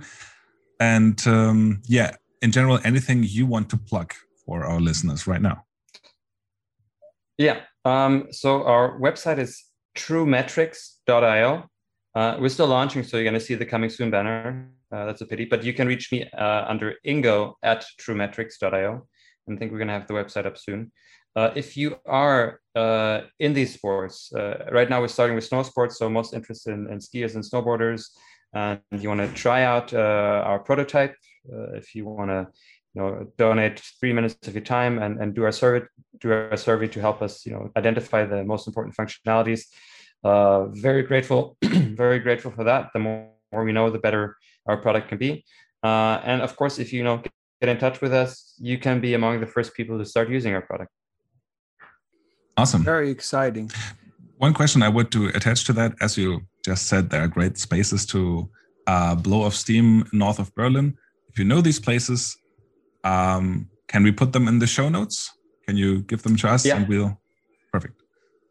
And 0.79 1.21
um, 1.27 1.81
yeah, 1.85 2.15
in 2.41 2.51
general, 2.51 2.79
anything 2.83 3.23
you 3.23 3.45
want 3.45 3.69
to 3.69 3.77
plug 3.77 4.13
for 4.45 4.65
our 4.65 4.79
listeners 4.79 5.27
right 5.27 5.41
now? 5.41 5.65
Yeah. 7.37 7.61
Um, 7.85 8.27
so 8.31 8.63
our 8.63 8.99
website 8.99 9.37
is 9.37 9.63
truemetrics.io. 9.97 11.65
Uh, 12.13 12.37
we're 12.39 12.49
still 12.49 12.67
launching, 12.67 13.03
so 13.03 13.17
you're 13.17 13.23
going 13.23 13.33
to 13.33 13.39
see 13.39 13.55
the 13.55 13.65
coming 13.65 13.89
soon 13.89 14.11
banner. 14.11 14.69
Uh, 14.91 15.05
that's 15.05 15.21
a 15.21 15.25
pity, 15.25 15.45
but 15.45 15.63
you 15.63 15.73
can 15.73 15.87
reach 15.87 16.11
me 16.11 16.29
uh, 16.37 16.65
under 16.67 16.95
ingo 17.05 17.53
at 17.63 17.85
truemetrics.io. 18.01 19.07
I 19.49 19.55
think 19.55 19.71
we're 19.71 19.77
going 19.77 19.87
to 19.87 19.93
have 19.93 20.07
the 20.07 20.13
website 20.13 20.45
up 20.45 20.57
soon. 20.57 20.91
Uh, 21.35 21.51
if 21.55 21.77
you 21.77 21.95
are 22.05 22.59
uh, 22.75 23.21
in 23.39 23.53
these 23.53 23.73
sports, 23.73 24.33
uh, 24.33 24.65
right 24.71 24.89
now 24.89 24.99
we're 24.99 25.07
starting 25.07 25.35
with 25.35 25.45
snow 25.45 25.63
sports, 25.63 25.97
so 25.97 26.09
most 26.09 26.33
interested 26.33 26.73
in, 26.73 26.89
in 26.89 26.99
skiers 26.99 27.35
and 27.35 27.43
snowboarders, 27.43 28.09
and 28.53 28.81
you 28.91 29.07
want 29.07 29.21
to 29.21 29.27
try 29.33 29.63
out 29.63 29.93
our 29.93 30.59
prototype, 30.59 31.15
if 31.73 31.95
you 31.95 32.05
want 32.05 32.29
to 32.29 32.47
you 32.93 33.01
know 33.01 33.27
donate 33.37 33.79
three 33.99 34.13
minutes 34.13 34.47
of 34.47 34.53
your 34.53 34.63
time 34.63 34.99
and, 34.99 35.21
and 35.21 35.33
do 35.33 35.43
our 35.43 35.51
survey 35.51 35.85
do 36.19 36.31
our 36.31 36.57
survey 36.57 36.87
to 36.87 36.99
help 36.99 37.21
us 37.21 37.45
you 37.45 37.51
know 37.51 37.71
identify 37.77 38.25
the 38.25 38.43
most 38.43 38.67
important 38.67 38.95
functionalities. 38.95 39.65
Uh, 40.23 40.65
very 40.67 41.03
grateful 41.03 41.57
very 41.63 42.19
grateful 42.19 42.51
for 42.51 42.63
that. 42.63 42.89
The 42.93 42.99
more, 42.99 43.29
more, 43.51 43.63
we 43.63 43.71
know 43.71 43.89
the 43.89 43.99
better 43.99 44.37
our 44.67 44.77
product 44.77 45.09
can 45.09 45.17
be. 45.17 45.43
Uh, 45.83 46.21
and 46.23 46.41
of 46.41 46.55
course 46.55 46.77
if 46.79 46.93
you 46.93 47.03
know 47.03 47.21
get 47.61 47.69
in 47.69 47.77
touch 47.77 48.01
with 48.01 48.13
us 48.13 48.53
you 48.59 48.77
can 48.77 48.99
be 48.99 49.13
among 49.13 49.39
the 49.39 49.47
first 49.47 49.73
people 49.73 49.97
to 49.97 50.05
start 50.05 50.29
using 50.29 50.53
our 50.53 50.61
product 50.61 50.91
awesome 52.61 52.83
very 52.83 53.09
exciting 53.09 53.69
one 54.37 54.53
question 54.53 54.81
i 54.83 54.89
would 54.89 55.11
to 55.11 55.27
attach 55.29 55.65
to 55.65 55.73
that 55.73 55.93
as 56.01 56.17
you 56.17 56.41
just 56.63 56.87
said 56.87 57.09
there 57.09 57.23
are 57.23 57.27
great 57.27 57.57
spaces 57.57 58.05
to 58.05 58.49
uh, 58.87 59.15
blow 59.15 59.43
off 59.43 59.53
steam 59.53 60.03
north 60.11 60.39
of 60.39 60.53
berlin 60.55 60.95
if 61.29 61.39
you 61.39 61.45
know 61.45 61.61
these 61.61 61.79
places 61.79 62.37
um, 63.03 63.69
can 63.87 64.03
we 64.03 64.11
put 64.11 64.31
them 64.31 64.47
in 64.47 64.59
the 64.59 64.67
show 64.67 64.89
notes? 64.89 65.29
Can 65.67 65.77
you 65.77 66.01
give 66.03 66.23
them 66.23 66.35
to 66.37 66.49
us? 66.49 66.65
Yeah. 66.65 66.77
And 66.77 66.87
we'll 66.87 67.07
perfect. 67.07 67.20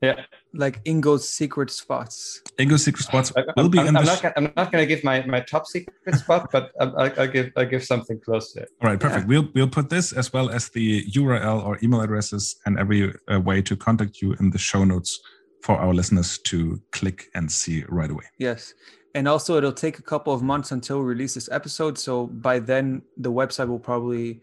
Yeah. 0.00 0.24
Like 0.54 0.80
Ingo's 0.84 1.28
secret 1.28 1.70
spots. 1.70 2.42
Ingo's 2.58 2.84
secret 2.84 3.04
spots 3.04 3.32
I, 3.36 3.44
will 3.56 3.68
be 3.68 3.78
I'm, 3.78 3.88
in 3.88 3.96
I'm 3.96 4.04
the. 4.04 4.10
not, 4.10 4.18
Sh- 4.18 4.22
gonna, 4.22 4.34
I'm 4.36 4.52
not 4.56 4.72
going 4.72 4.82
to 4.82 4.86
give 4.86 5.04
my, 5.04 5.24
my 5.26 5.40
top 5.40 5.66
secret 5.66 6.14
spot, 6.14 6.50
but 6.50 6.72
I'll, 6.80 6.96
I'll, 6.98 7.28
give 7.28 7.52
I'll 7.56 7.66
give 7.66 7.84
something 7.84 8.18
close 8.20 8.52
to 8.54 8.62
it. 8.62 8.70
All 8.82 8.88
right, 8.88 8.98
perfect. 8.98 9.28
We'll 9.28 9.48
we'll 9.54 9.68
put 9.68 9.90
this 9.90 10.12
as 10.12 10.32
well 10.32 10.48
as 10.48 10.70
the 10.70 11.04
URL 11.10 11.64
or 11.64 11.78
email 11.82 12.00
addresses 12.00 12.56
and 12.64 12.78
every 12.78 13.12
uh, 13.30 13.40
way 13.40 13.60
to 13.62 13.76
contact 13.76 14.22
you 14.22 14.34
in 14.40 14.50
the 14.50 14.58
show 14.58 14.84
notes 14.84 15.20
for 15.62 15.76
our 15.76 15.92
listeners 15.92 16.38
to 16.38 16.80
click 16.92 17.26
and 17.34 17.52
see 17.52 17.84
right 17.88 18.10
away. 18.10 18.24
Yes. 18.38 18.72
And 19.14 19.28
also, 19.28 19.56
it'll 19.56 19.72
take 19.72 19.98
a 19.98 20.02
couple 20.02 20.32
of 20.32 20.42
months 20.42 20.70
until 20.72 21.00
we 21.00 21.04
release 21.04 21.34
this 21.34 21.50
episode. 21.50 21.98
So 21.98 22.28
by 22.28 22.60
then, 22.60 23.02
the 23.16 23.30
website 23.30 23.68
will 23.68 23.80
probably 23.80 24.40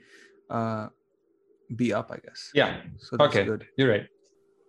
uh, 0.50 0.90
be 1.76 1.94
up, 1.94 2.12
I 2.12 2.18
guess. 2.18 2.52
Yeah. 2.54 2.82
So 2.98 3.18
that's 3.18 3.36
okay. 3.36 3.46
good. 3.46 3.66
You're 3.78 3.90
right. 3.90 4.08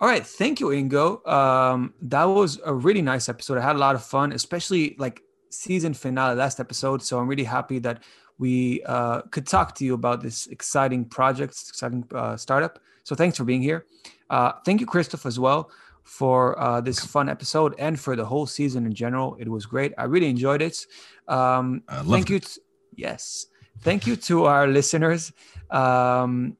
All 0.00 0.08
right. 0.08 0.24
Thank 0.24 0.60
you, 0.60 0.68
Ingo. 0.68 1.26
Um, 1.26 1.92
that 2.02 2.24
was 2.24 2.60
a 2.64 2.72
really 2.72 3.02
nice 3.02 3.28
episode. 3.28 3.58
I 3.58 3.62
had 3.62 3.74
a 3.74 3.80
lot 3.80 3.96
of 3.96 4.04
fun, 4.04 4.32
especially 4.32 4.94
like 4.98 5.22
season 5.50 5.92
finale 5.92 6.36
last 6.36 6.60
episode. 6.60 7.02
So 7.02 7.18
I'm 7.18 7.26
really 7.26 7.44
happy 7.44 7.80
that 7.80 8.04
we 8.38 8.82
uh, 8.84 9.22
could 9.22 9.46
talk 9.46 9.74
to 9.76 9.84
you 9.84 9.94
about 9.94 10.22
this 10.22 10.46
exciting 10.46 11.04
project, 11.04 11.52
exciting 11.68 12.04
uh, 12.14 12.36
startup. 12.36 12.78
So 13.02 13.16
thanks 13.16 13.36
for 13.36 13.44
being 13.44 13.62
here. 13.62 13.86
Uh, 14.30 14.52
thank 14.64 14.80
you, 14.80 14.86
Christoph, 14.86 15.26
as 15.26 15.40
well 15.40 15.70
for 16.04 16.58
uh, 16.60 16.80
this 16.80 17.00
fun 17.00 17.28
episode 17.28 17.74
and 17.78 17.98
for 17.98 18.14
the 18.14 18.24
whole 18.24 18.46
season 18.46 18.86
in 18.86 18.94
general. 18.94 19.36
It 19.40 19.48
was 19.48 19.66
great. 19.66 19.92
I 19.98 20.04
really 20.04 20.28
enjoyed 20.28 20.62
it. 20.62 20.86
Um, 21.26 21.82
thank 21.88 22.30
it. 22.30 22.56
you. 22.56 22.62
Yes. 22.96 23.46
Thank 23.80 24.06
you 24.06 24.16
to 24.16 24.44
our 24.44 24.66
listeners. 24.66 25.32
Um, 25.70 26.56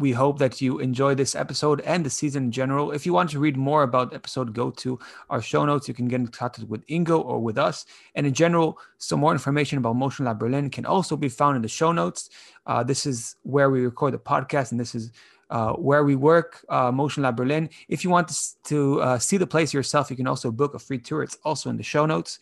we 0.00 0.12
hope 0.12 0.38
that 0.38 0.62
you 0.62 0.78
enjoy 0.78 1.14
this 1.14 1.34
episode 1.34 1.82
and 1.82 2.04
the 2.04 2.10
season 2.10 2.44
in 2.44 2.50
general. 2.50 2.90
If 2.90 3.04
you 3.04 3.12
want 3.12 3.28
to 3.30 3.38
read 3.38 3.56
more 3.56 3.82
about 3.82 4.10
the 4.10 4.16
episode, 4.16 4.54
go 4.54 4.70
to 4.70 4.98
our 5.28 5.42
show 5.42 5.66
notes. 5.66 5.88
You 5.88 5.94
can 5.94 6.08
get 6.08 6.20
in 6.20 6.28
contact 6.28 6.66
with 6.70 6.86
Ingo 6.86 7.22
or 7.22 7.38
with 7.38 7.58
us. 7.58 7.84
And 8.14 8.26
in 8.26 8.32
general, 8.32 8.78
some 8.96 9.20
more 9.20 9.32
information 9.32 9.76
about 9.76 9.96
Motion 9.96 10.24
Lab 10.24 10.38
Berlin 10.38 10.70
can 10.70 10.86
also 10.86 11.18
be 11.18 11.28
found 11.28 11.56
in 11.56 11.62
the 11.62 11.68
show 11.68 11.92
notes. 11.92 12.30
Uh, 12.64 12.82
this 12.82 13.04
is 13.04 13.36
where 13.42 13.68
we 13.68 13.84
record 13.84 14.14
the 14.14 14.18
podcast, 14.18 14.70
and 14.70 14.80
this 14.80 14.94
is 14.94 15.12
uh, 15.50 15.72
where 15.74 16.02
we 16.02 16.16
work, 16.16 16.64
uh, 16.70 16.90
Motion 16.90 17.22
Lab 17.22 17.36
Berlin. 17.36 17.68
If 17.88 18.02
you 18.02 18.08
want 18.08 18.28
to, 18.28 18.36
to 18.64 19.02
uh, 19.02 19.18
see 19.18 19.36
the 19.36 19.46
place 19.46 19.74
yourself, 19.74 20.10
you 20.10 20.16
can 20.16 20.26
also 20.26 20.50
book 20.50 20.72
a 20.72 20.78
free 20.78 20.98
tour. 20.98 21.22
It's 21.22 21.36
also 21.44 21.68
in 21.68 21.76
the 21.76 21.82
show 21.82 22.06
notes 22.06 22.38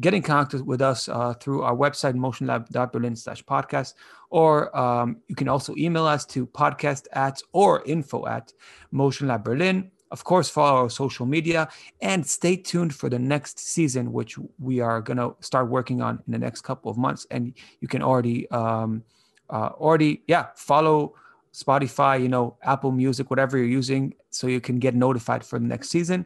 get 0.00 0.14
in 0.14 0.22
contact 0.22 0.64
with 0.64 0.80
us 0.80 1.08
uh, 1.08 1.34
through 1.34 1.62
our 1.62 1.74
website, 1.74 2.14
motionlab.berlin 2.14 3.16
slash 3.16 3.44
podcast, 3.44 3.94
or 4.30 4.76
um, 4.76 5.16
you 5.28 5.34
can 5.34 5.48
also 5.48 5.74
email 5.76 6.06
us 6.06 6.24
to 6.26 6.46
podcast 6.46 7.06
at 7.12 7.40
or 7.52 7.82
info 7.84 8.26
at 8.26 8.52
motionlab 8.92 9.42
berlin. 9.44 9.90
Of 10.10 10.24
course, 10.24 10.48
follow 10.48 10.84
our 10.84 10.90
social 10.90 11.26
media 11.26 11.68
and 12.00 12.26
stay 12.26 12.56
tuned 12.56 12.94
for 12.94 13.10
the 13.10 13.18
next 13.18 13.58
season, 13.58 14.12
which 14.12 14.38
we 14.58 14.80
are 14.80 15.02
going 15.02 15.18
to 15.18 15.36
start 15.40 15.68
working 15.68 16.00
on 16.00 16.22
in 16.26 16.32
the 16.32 16.38
next 16.38 16.62
couple 16.62 16.90
of 16.90 16.96
months. 16.96 17.26
And 17.30 17.52
you 17.80 17.88
can 17.88 18.02
already, 18.02 18.48
um, 18.50 19.02
uh, 19.50 19.70
already, 19.76 20.22
yeah, 20.26 20.46
follow 20.56 21.14
Spotify, 21.52 22.22
you 22.22 22.28
know, 22.28 22.56
Apple 22.62 22.92
Music, 22.92 23.28
whatever 23.28 23.58
you're 23.58 23.66
using, 23.66 24.14
so 24.30 24.46
you 24.46 24.60
can 24.60 24.78
get 24.78 24.94
notified 24.94 25.44
for 25.44 25.58
the 25.58 25.66
next 25.66 25.90
season. 25.90 26.24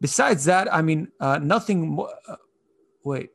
Besides 0.00 0.44
that, 0.44 0.72
I 0.72 0.82
mean, 0.82 1.08
uh, 1.20 1.38
nothing 1.38 1.88
more. 1.90 2.10
Wait, 3.04 3.30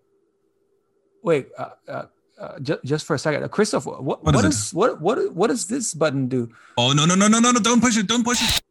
wait, 1.22 1.48
uh, 1.58 1.70
uh, 1.88 2.06
uh, 2.40 2.60
just, 2.60 2.84
just 2.84 3.06
for 3.06 3.14
a 3.14 3.20
second, 3.20 3.44
uh, 3.44 3.48
Christoph, 3.48 3.86
what, 3.86 4.04
what, 4.04 4.24
what 4.24 4.46
is, 4.46 4.68
is 4.68 4.74
what 4.74 5.00
what 5.00 5.34
what 5.34 5.48
does 5.48 5.68
this 5.68 5.94
button 5.94 6.28
do? 6.28 6.50
Oh 6.78 6.92
no 6.94 7.06
no 7.06 7.16
no 7.16 7.28
no 7.28 7.40
no 7.40 7.52
no! 7.52 7.60
Don't 7.60 7.80
push 7.80 7.98
it! 7.98 8.08
Don't 8.08 8.24
push 8.24 8.42
it! 8.42 8.62